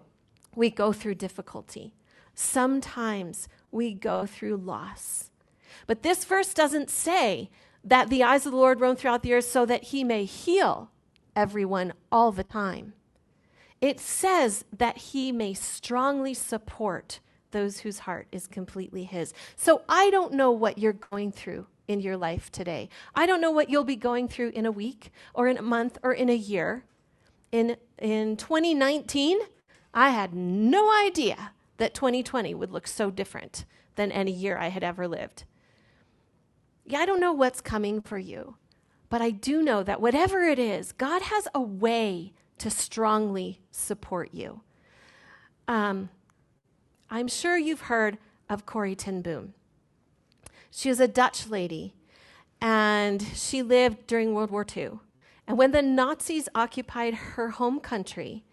we 0.55 0.69
go 0.69 0.93
through 0.93 1.15
difficulty. 1.15 1.93
Sometimes 2.35 3.47
we 3.75 3.93
go 3.93 4.25
through 4.25 4.57
loss. 4.57 5.29
But 5.85 6.01
this 6.01 6.25
verse 6.25 6.53
doesn't 6.53 6.89
say 6.89 7.49
that 7.83 8.09
the 8.09 8.23
eyes 8.23 8.45
of 8.45 8.53
the 8.53 8.57
Lord 8.57 8.81
roam 8.81 8.95
throughout 8.95 9.21
the 9.21 9.33
earth 9.33 9.45
so 9.45 9.65
that 9.67 9.83
he 9.83 10.03
may 10.03 10.25
heal 10.25 10.89
everyone 11.35 11.93
all 12.11 12.31
the 12.31 12.43
time. 12.43 12.93
It 13.81 13.99
says 13.99 14.65
that 14.75 14.97
he 14.97 15.31
may 15.31 15.53
strongly 15.53 16.33
support 16.33 17.19
those 17.51 17.79
whose 17.79 17.99
heart 17.99 18.27
is 18.31 18.47
completely 18.47 19.03
his. 19.03 19.33
So 19.55 19.83
I 19.87 20.09
don't 20.09 20.33
know 20.33 20.51
what 20.51 20.77
you're 20.77 20.93
going 20.93 21.31
through 21.31 21.67
in 21.87 21.99
your 21.99 22.17
life 22.17 22.51
today. 22.51 22.89
I 23.13 23.25
don't 23.25 23.41
know 23.41 23.51
what 23.51 23.69
you'll 23.69 23.83
be 23.83 23.95
going 23.95 24.27
through 24.27 24.49
in 24.49 24.65
a 24.65 24.71
week 24.71 25.11
or 25.33 25.47
in 25.47 25.57
a 25.57 25.61
month 25.61 25.99
or 26.01 26.13
in 26.13 26.29
a 26.29 26.35
year. 26.35 26.85
In, 27.51 27.77
in 27.99 28.37
2019, 28.37 29.37
I 29.93 30.09
had 30.09 30.33
no 30.33 30.91
idea 31.05 31.51
that 31.77 31.93
2020 31.93 32.53
would 32.53 32.71
look 32.71 32.87
so 32.87 33.11
different 33.11 33.65
than 33.95 34.11
any 34.11 34.31
year 34.31 34.57
I 34.57 34.69
had 34.69 34.83
ever 34.83 35.07
lived. 35.07 35.43
Yeah, 36.85 36.99
I 36.99 37.05
don't 37.05 37.19
know 37.19 37.33
what's 37.33 37.61
coming 37.61 38.01
for 38.01 38.17
you. 38.17 38.57
But 39.09 39.21
I 39.21 39.31
do 39.31 39.61
know 39.61 39.83
that 39.83 40.01
whatever 40.01 40.43
it 40.43 40.59
is, 40.59 40.91
God 40.91 41.21
has 41.23 41.47
a 41.53 41.61
way 41.61 42.33
to 42.57 42.69
strongly 42.69 43.61
support 43.71 44.33
you. 44.33 44.61
Um, 45.67 46.09
I'm 47.09 47.27
sure 47.27 47.57
you've 47.57 47.81
heard 47.81 48.17
of 48.49 48.65
Corrie 48.65 48.95
ten 48.95 49.21
Boom. 49.21 49.53
She 50.71 50.89
was 50.89 50.99
a 50.99 51.07
Dutch 51.07 51.47
lady, 51.47 51.93
and 52.61 53.21
she 53.21 53.61
lived 53.61 54.07
during 54.07 54.33
World 54.33 54.51
War 54.51 54.65
II. 54.75 54.99
And 55.47 55.57
when 55.57 55.71
the 55.71 55.81
Nazis 55.81 56.49
occupied 56.55 57.13
her 57.13 57.49
home 57.49 57.79
country, 57.79 58.43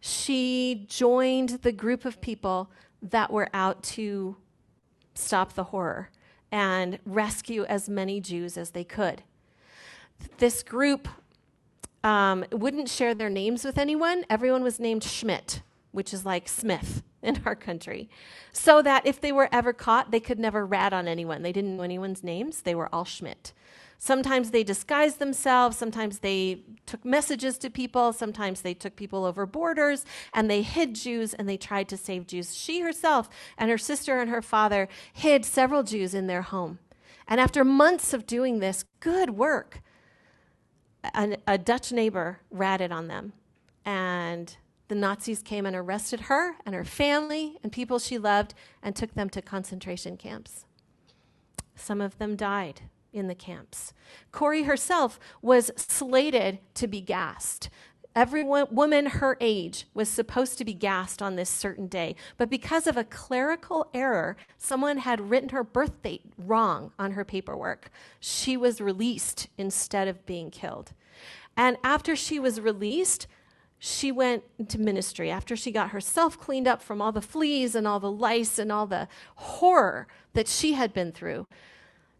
she 0.00 0.86
joined 0.88 1.60
the 1.62 1.72
group 1.72 2.04
of 2.04 2.20
people 2.20 2.70
that 3.02 3.30
were 3.30 3.48
out 3.52 3.82
to 3.82 4.36
stop 5.14 5.54
the 5.54 5.64
horror 5.64 6.10
and 6.50 6.98
rescue 7.04 7.64
as 7.64 7.88
many 7.88 8.20
Jews 8.20 8.56
as 8.56 8.70
they 8.70 8.84
could 8.84 9.22
this 10.38 10.62
group 10.62 11.08
um, 12.02 12.44
wouldn't 12.52 12.88
share 12.88 13.14
their 13.14 13.30
names 13.30 13.64
with 13.64 13.78
anyone. 13.78 14.24
Everyone 14.30 14.62
was 14.62 14.80
named 14.80 15.04
Schmidt, 15.04 15.62
which 15.92 16.14
is 16.14 16.24
like 16.24 16.48
Smith 16.48 17.02
in 17.22 17.40
our 17.44 17.54
country, 17.54 18.08
so 18.52 18.82
that 18.82 19.06
if 19.06 19.20
they 19.20 19.32
were 19.32 19.48
ever 19.52 19.72
caught, 19.72 20.10
they 20.10 20.20
could 20.20 20.38
never 20.38 20.64
rat 20.64 20.92
on 20.92 21.06
anyone. 21.06 21.42
They 21.42 21.52
didn't 21.52 21.76
know 21.76 21.82
anyone's 21.82 22.24
names, 22.24 22.62
they 22.62 22.74
were 22.74 22.92
all 22.94 23.04
Schmidt. 23.04 23.52
Sometimes 24.02 24.50
they 24.50 24.64
disguised 24.64 25.18
themselves, 25.18 25.76
sometimes 25.76 26.20
they 26.20 26.62
took 26.86 27.04
messages 27.04 27.58
to 27.58 27.68
people, 27.68 28.14
sometimes 28.14 28.62
they 28.62 28.72
took 28.72 28.96
people 28.96 29.26
over 29.26 29.44
borders 29.44 30.06
and 30.32 30.50
they 30.50 30.62
hid 30.62 30.94
Jews 30.94 31.34
and 31.34 31.46
they 31.46 31.58
tried 31.58 31.86
to 31.90 31.98
save 31.98 32.26
Jews. 32.26 32.56
She 32.56 32.80
herself 32.80 33.28
and 33.58 33.70
her 33.70 33.76
sister 33.76 34.18
and 34.18 34.30
her 34.30 34.40
father 34.40 34.88
hid 35.12 35.44
several 35.44 35.82
Jews 35.82 36.14
in 36.14 36.28
their 36.28 36.40
home. 36.40 36.78
And 37.28 37.38
after 37.40 37.62
months 37.62 38.14
of 38.14 38.26
doing 38.26 38.58
this 38.58 38.86
good 39.00 39.30
work, 39.36 39.82
a, 41.04 41.36
a 41.46 41.58
Dutch 41.58 41.92
neighbor 41.92 42.40
ratted 42.50 42.92
on 42.92 43.08
them. 43.08 43.34
And 43.84 44.56
the 44.88 44.94
Nazis 44.94 45.42
came 45.42 45.66
and 45.66 45.76
arrested 45.76 46.20
her 46.22 46.56
and 46.64 46.74
her 46.74 46.86
family 46.86 47.58
and 47.62 47.70
people 47.70 47.98
she 47.98 48.16
loved 48.16 48.54
and 48.82 48.96
took 48.96 49.12
them 49.12 49.28
to 49.28 49.42
concentration 49.42 50.16
camps. 50.16 50.64
Some 51.76 52.00
of 52.00 52.16
them 52.16 52.34
died 52.34 52.80
in 53.12 53.28
the 53.28 53.34
camps. 53.34 53.92
Corrie 54.32 54.64
herself 54.64 55.18
was 55.42 55.70
slated 55.76 56.58
to 56.74 56.86
be 56.86 57.00
gassed. 57.00 57.70
Every 58.14 58.42
woman 58.42 59.06
her 59.06 59.36
age 59.40 59.86
was 59.94 60.08
supposed 60.08 60.58
to 60.58 60.64
be 60.64 60.74
gassed 60.74 61.22
on 61.22 61.36
this 61.36 61.48
certain 61.48 61.86
day, 61.86 62.16
but 62.36 62.50
because 62.50 62.88
of 62.88 62.96
a 62.96 63.04
clerical 63.04 63.88
error, 63.94 64.36
someone 64.58 64.98
had 64.98 65.30
written 65.30 65.50
her 65.50 65.62
birth 65.62 66.02
date 66.02 66.24
wrong 66.36 66.92
on 66.98 67.12
her 67.12 67.24
paperwork. 67.24 67.88
She 68.18 68.56
was 68.56 68.80
released 68.80 69.48
instead 69.56 70.08
of 70.08 70.26
being 70.26 70.50
killed. 70.50 70.92
And 71.56 71.76
after 71.84 72.16
she 72.16 72.40
was 72.40 72.60
released, 72.60 73.28
she 73.78 74.10
went 74.10 74.42
into 74.58 74.78
ministry 74.78 75.30
after 75.30 75.54
she 75.54 75.70
got 75.70 75.90
herself 75.90 76.38
cleaned 76.38 76.66
up 76.66 76.82
from 76.82 77.00
all 77.00 77.12
the 77.12 77.22
fleas 77.22 77.74
and 77.74 77.86
all 77.86 78.00
the 78.00 78.10
lice 78.10 78.58
and 78.58 78.70
all 78.70 78.86
the 78.86 79.08
horror 79.36 80.08
that 80.34 80.48
she 80.48 80.74
had 80.74 80.92
been 80.92 81.12
through. 81.12 81.46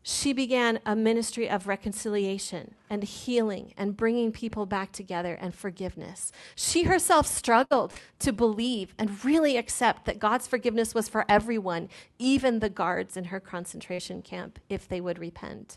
She 0.03 0.33
began 0.33 0.81
a 0.87 0.97
ministry 0.97 1.49
of 1.49 1.67
reconciliation 1.69 2.75
and 2.89 3.03
healing 3.05 3.75
and 3.77 3.97
bringing 3.97 4.33
people 4.33 4.65
back 4.65 4.93
together 4.93 5.35
and 5.35 5.55
forgiveness. 5.55 6.33
She 6.55 6.85
herself 6.85 7.27
struggled 7.27 7.93
to 8.21 8.33
believe 8.33 8.95
and 8.99 9.23
really 9.25 9.59
accept 9.59 10.07
that 10.07 10.19
God's 10.19 10.47
forgiveness 10.47 10.95
was 10.95 11.09
for 11.09 11.27
everyone, 11.29 11.91
even 12.19 12.61
the 12.61 12.71
guards 12.71 13.17
in 13.17 13.25
her 13.25 13.41
concentration 13.41 14.23
camp, 14.23 14.59
if 14.71 14.89
they 14.89 15.03
would 15.03 15.19
repent. 15.19 15.77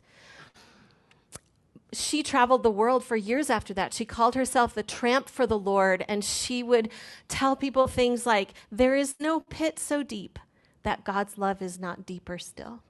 She 1.92 2.24
traveled 2.24 2.64
the 2.64 2.72
world 2.72 3.04
for 3.04 3.18
years 3.18 3.50
after 3.50 3.74
that. 3.74 3.94
She 3.94 4.06
called 4.06 4.36
herself 4.36 4.74
the 4.74 4.84
tramp 4.84 5.28
for 5.30 5.46
the 5.46 5.60
Lord, 5.60 6.06
and 6.08 6.24
she 6.24 6.64
would 6.64 6.90
tell 7.28 7.56
people 7.56 7.88
things 7.88 8.26
like, 8.26 8.54
There 8.72 8.96
is 8.96 9.16
no 9.20 9.42
pit 9.42 9.78
so 9.78 10.02
deep 10.02 10.40
that 10.82 11.04
God's 11.04 11.38
love 11.38 11.62
is 11.62 11.78
not 11.78 12.06
deeper 12.06 12.40
still. 12.40 12.82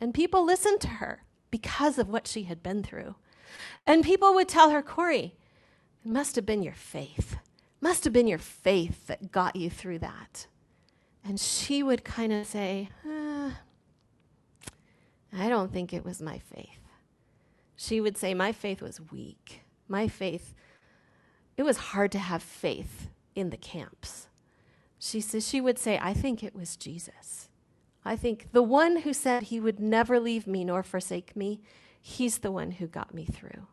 And 0.00 0.14
people 0.14 0.44
listened 0.44 0.80
to 0.80 0.88
her 0.88 1.24
because 1.50 1.98
of 1.98 2.08
what 2.08 2.26
she 2.26 2.44
had 2.44 2.62
been 2.62 2.82
through. 2.82 3.16
And 3.86 4.02
people 4.02 4.34
would 4.34 4.48
tell 4.48 4.70
her, 4.70 4.82
Corrie, 4.82 5.34
it 6.04 6.10
must 6.10 6.36
have 6.36 6.46
been 6.46 6.62
your 6.62 6.74
faith. 6.74 7.36
Must 7.80 8.04
have 8.04 8.12
been 8.12 8.26
your 8.26 8.38
faith 8.38 9.06
that 9.06 9.30
got 9.30 9.56
you 9.56 9.68
through 9.68 9.98
that. 9.98 10.46
And 11.22 11.38
she 11.38 11.82
would 11.82 12.02
kind 12.02 12.32
of 12.32 12.46
say, 12.46 12.88
uh, 13.06 13.50
I 15.36 15.48
don't 15.48 15.72
think 15.72 15.92
it 15.92 16.04
was 16.04 16.22
my 16.22 16.38
faith. 16.38 16.80
She 17.76 18.00
would 18.00 18.16
say, 18.16 18.34
My 18.34 18.52
faith 18.52 18.82
was 18.82 19.00
weak. 19.12 19.62
My 19.88 20.08
faith, 20.08 20.54
it 21.56 21.62
was 21.62 21.76
hard 21.76 22.12
to 22.12 22.18
have 22.18 22.42
faith 22.42 23.10
in 23.34 23.50
the 23.50 23.56
camps. 23.56 24.28
She 24.98 25.20
says 25.20 25.48
she 25.48 25.60
would 25.60 25.78
say, 25.78 25.98
I 26.00 26.14
think 26.14 26.42
it 26.42 26.54
was 26.54 26.76
Jesus. 26.76 27.49
I 28.04 28.16
think 28.16 28.52
the 28.52 28.62
one 28.62 28.98
who 28.98 29.12
said 29.12 29.44
he 29.44 29.60
would 29.60 29.78
never 29.78 30.18
leave 30.18 30.46
me 30.46 30.64
nor 30.64 30.82
forsake 30.82 31.36
me, 31.36 31.60
he's 32.00 32.38
the 32.38 32.52
one 32.52 32.72
who 32.72 32.86
got 32.86 33.14
me 33.14 33.26
through. 33.26 33.66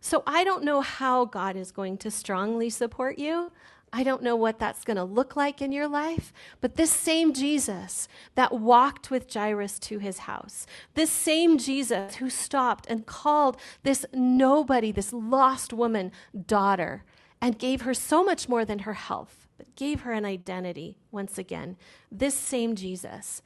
So 0.00 0.22
I 0.26 0.44
don't 0.44 0.64
know 0.64 0.80
how 0.80 1.24
God 1.24 1.56
is 1.56 1.72
going 1.72 1.98
to 1.98 2.10
strongly 2.10 2.70
support 2.70 3.18
you. 3.18 3.52
I 3.92 4.04
don't 4.04 4.22
know 4.22 4.36
what 4.36 4.60
that's 4.60 4.84
going 4.84 4.96
to 4.96 5.04
look 5.04 5.34
like 5.34 5.60
in 5.60 5.72
your 5.72 5.88
life, 5.88 6.32
but 6.60 6.76
this 6.76 6.92
same 6.92 7.32
Jesus 7.32 8.06
that 8.36 8.52
walked 8.52 9.10
with 9.10 9.32
Jairus 9.32 9.80
to 9.80 9.98
his 9.98 10.18
house, 10.18 10.64
this 10.94 11.10
same 11.10 11.58
Jesus 11.58 12.16
who 12.16 12.30
stopped 12.30 12.86
and 12.88 13.04
called 13.04 13.56
this 13.82 14.06
nobody, 14.12 14.92
this 14.92 15.12
lost 15.12 15.72
woman, 15.72 16.12
daughter, 16.46 17.04
and 17.40 17.58
gave 17.58 17.82
her 17.82 17.94
so 17.94 18.22
much 18.22 18.48
more 18.48 18.64
than 18.64 18.80
her 18.80 18.94
health 18.94 19.39
but 19.60 19.76
gave 19.76 20.00
her 20.00 20.12
an 20.12 20.24
identity 20.24 20.96
once 21.10 21.36
again. 21.36 21.76
This 22.10 22.34
same 22.34 22.74
Jesus 22.74 23.42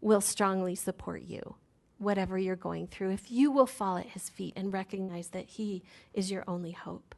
will 0.00 0.20
strongly 0.20 0.76
support 0.76 1.22
you, 1.22 1.56
whatever 1.98 2.38
you're 2.38 2.54
going 2.54 2.86
through, 2.86 3.10
if 3.10 3.32
you 3.32 3.50
will 3.50 3.66
fall 3.66 3.96
at 3.96 4.10
his 4.10 4.28
feet 4.28 4.52
and 4.54 4.72
recognize 4.72 5.28
that 5.28 5.46
he 5.46 5.82
is 6.14 6.30
your 6.30 6.44
only 6.46 6.70
hope. 6.70 7.16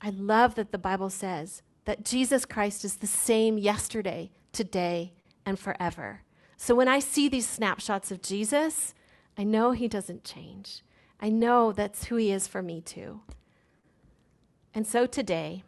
I 0.00 0.10
love 0.10 0.54
that 0.54 0.70
the 0.70 0.78
Bible 0.78 1.10
says 1.10 1.62
that 1.84 2.04
Jesus 2.04 2.44
Christ 2.44 2.84
is 2.84 2.98
the 2.98 3.08
same 3.08 3.58
yesterday, 3.58 4.30
today, 4.52 5.12
and 5.44 5.58
forever. 5.58 6.20
So 6.56 6.76
when 6.76 6.86
I 6.86 7.00
see 7.00 7.28
these 7.28 7.48
snapshots 7.48 8.12
of 8.12 8.22
Jesus, 8.22 8.94
I 9.36 9.42
know 9.42 9.72
he 9.72 9.88
doesn't 9.88 10.22
change. 10.22 10.82
I 11.18 11.30
know 11.30 11.72
that's 11.72 12.04
who 12.04 12.14
he 12.14 12.30
is 12.30 12.46
for 12.46 12.62
me 12.62 12.82
too. 12.82 13.22
And 14.72 14.86
so 14.86 15.06
today, 15.06 15.64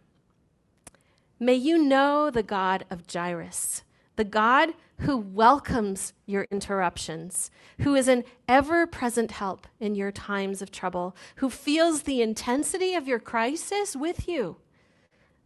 May 1.41 1.55
you 1.55 1.79
know 1.79 2.31
the 2.31 2.43
God 2.43 2.85
of 2.91 3.05
Jairus, 3.13 3.83
the 4.17 4.25
God 4.25 4.71
who 5.01 5.17
welcomes 5.17 6.13
your 6.27 6.49
interruptions, 6.51 7.53
who 7.81 7.95
is 7.95 8.09
an 8.09 8.25
ever 8.49 8.89
present 8.89 9.31
help 9.31 9.69
in 9.79 9.95
your 9.95 10.11
times 10.11 10.61
of 10.61 10.73
trouble, 10.73 11.15
who 11.37 11.49
feels 11.49 12.03
the 12.03 12.21
intensity 12.21 12.95
of 12.95 13.07
your 13.07 13.21
crisis 13.21 13.95
with 13.95 14.27
you, 14.27 14.57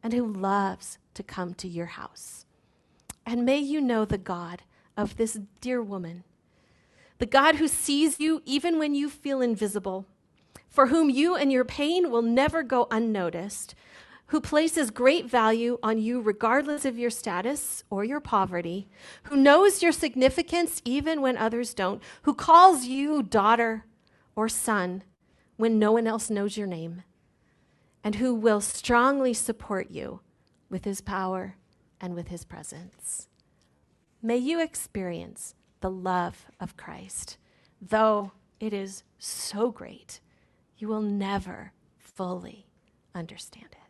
and 0.02 0.14
who 0.14 0.26
loves 0.26 0.96
to 1.12 1.22
come 1.22 1.52
to 1.54 1.68
your 1.68 1.86
house. 1.86 2.46
And 3.26 3.44
may 3.44 3.58
you 3.58 3.78
know 3.78 4.06
the 4.06 4.16
God 4.16 4.62
of 4.96 5.18
this 5.18 5.38
dear 5.60 5.82
woman, 5.82 6.24
the 7.18 7.26
God 7.26 7.56
who 7.56 7.68
sees 7.68 8.18
you 8.18 8.40
even 8.46 8.78
when 8.78 8.94
you 8.94 9.10
feel 9.10 9.42
invisible, 9.42 10.06
for 10.70 10.86
whom 10.86 11.10
you 11.10 11.36
and 11.36 11.52
your 11.52 11.66
pain 11.66 12.10
will 12.10 12.22
never 12.22 12.62
go 12.62 12.88
unnoticed 12.90 13.74
who 14.32 14.40
places 14.40 14.90
great 14.90 15.26
value 15.26 15.78
on 15.82 15.98
you 15.98 16.18
regardless 16.18 16.86
of 16.86 16.98
your 16.98 17.10
status 17.10 17.84
or 17.90 18.02
your 18.02 18.18
poverty, 18.18 18.88
who 19.24 19.36
knows 19.36 19.82
your 19.82 19.92
significance 19.92 20.80
even 20.86 21.20
when 21.20 21.36
others 21.36 21.74
don't, 21.74 22.02
who 22.22 22.32
calls 22.32 22.86
you 22.86 23.22
daughter 23.22 23.84
or 24.34 24.48
son 24.48 25.02
when 25.58 25.78
no 25.78 25.92
one 25.92 26.06
else 26.06 26.30
knows 26.30 26.56
your 26.56 26.66
name, 26.66 27.02
and 28.02 28.14
who 28.14 28.34
will 28.34 28.62
strongly 28.62 29.34
support 29.34 29.90
you 29.90 30.20
with 30.70 30.86
his 30.86 31.02
power 31.02 31.56
and 32.00 32.14
with 32.14 32.28
his 32.28 32.42
presence. 32.42 33.28
May 34.22 34.38
you 34.38 34.62
experience 34.62 35.54
the 35.82 35.90
love 35.90 36.46
of 36.58 36.78
Christ, 36.78 37.36
though 37.82 38.32
it 38.60 38.72
is 38.72 39.02
so 39.18 39.70
great, 39.70 40.20
you 40.78 40.88
will 40.88 41.02
never 41.02 41.72
fully 41.98 42.66
understand 43.14 43.66
it. 43.72 43.81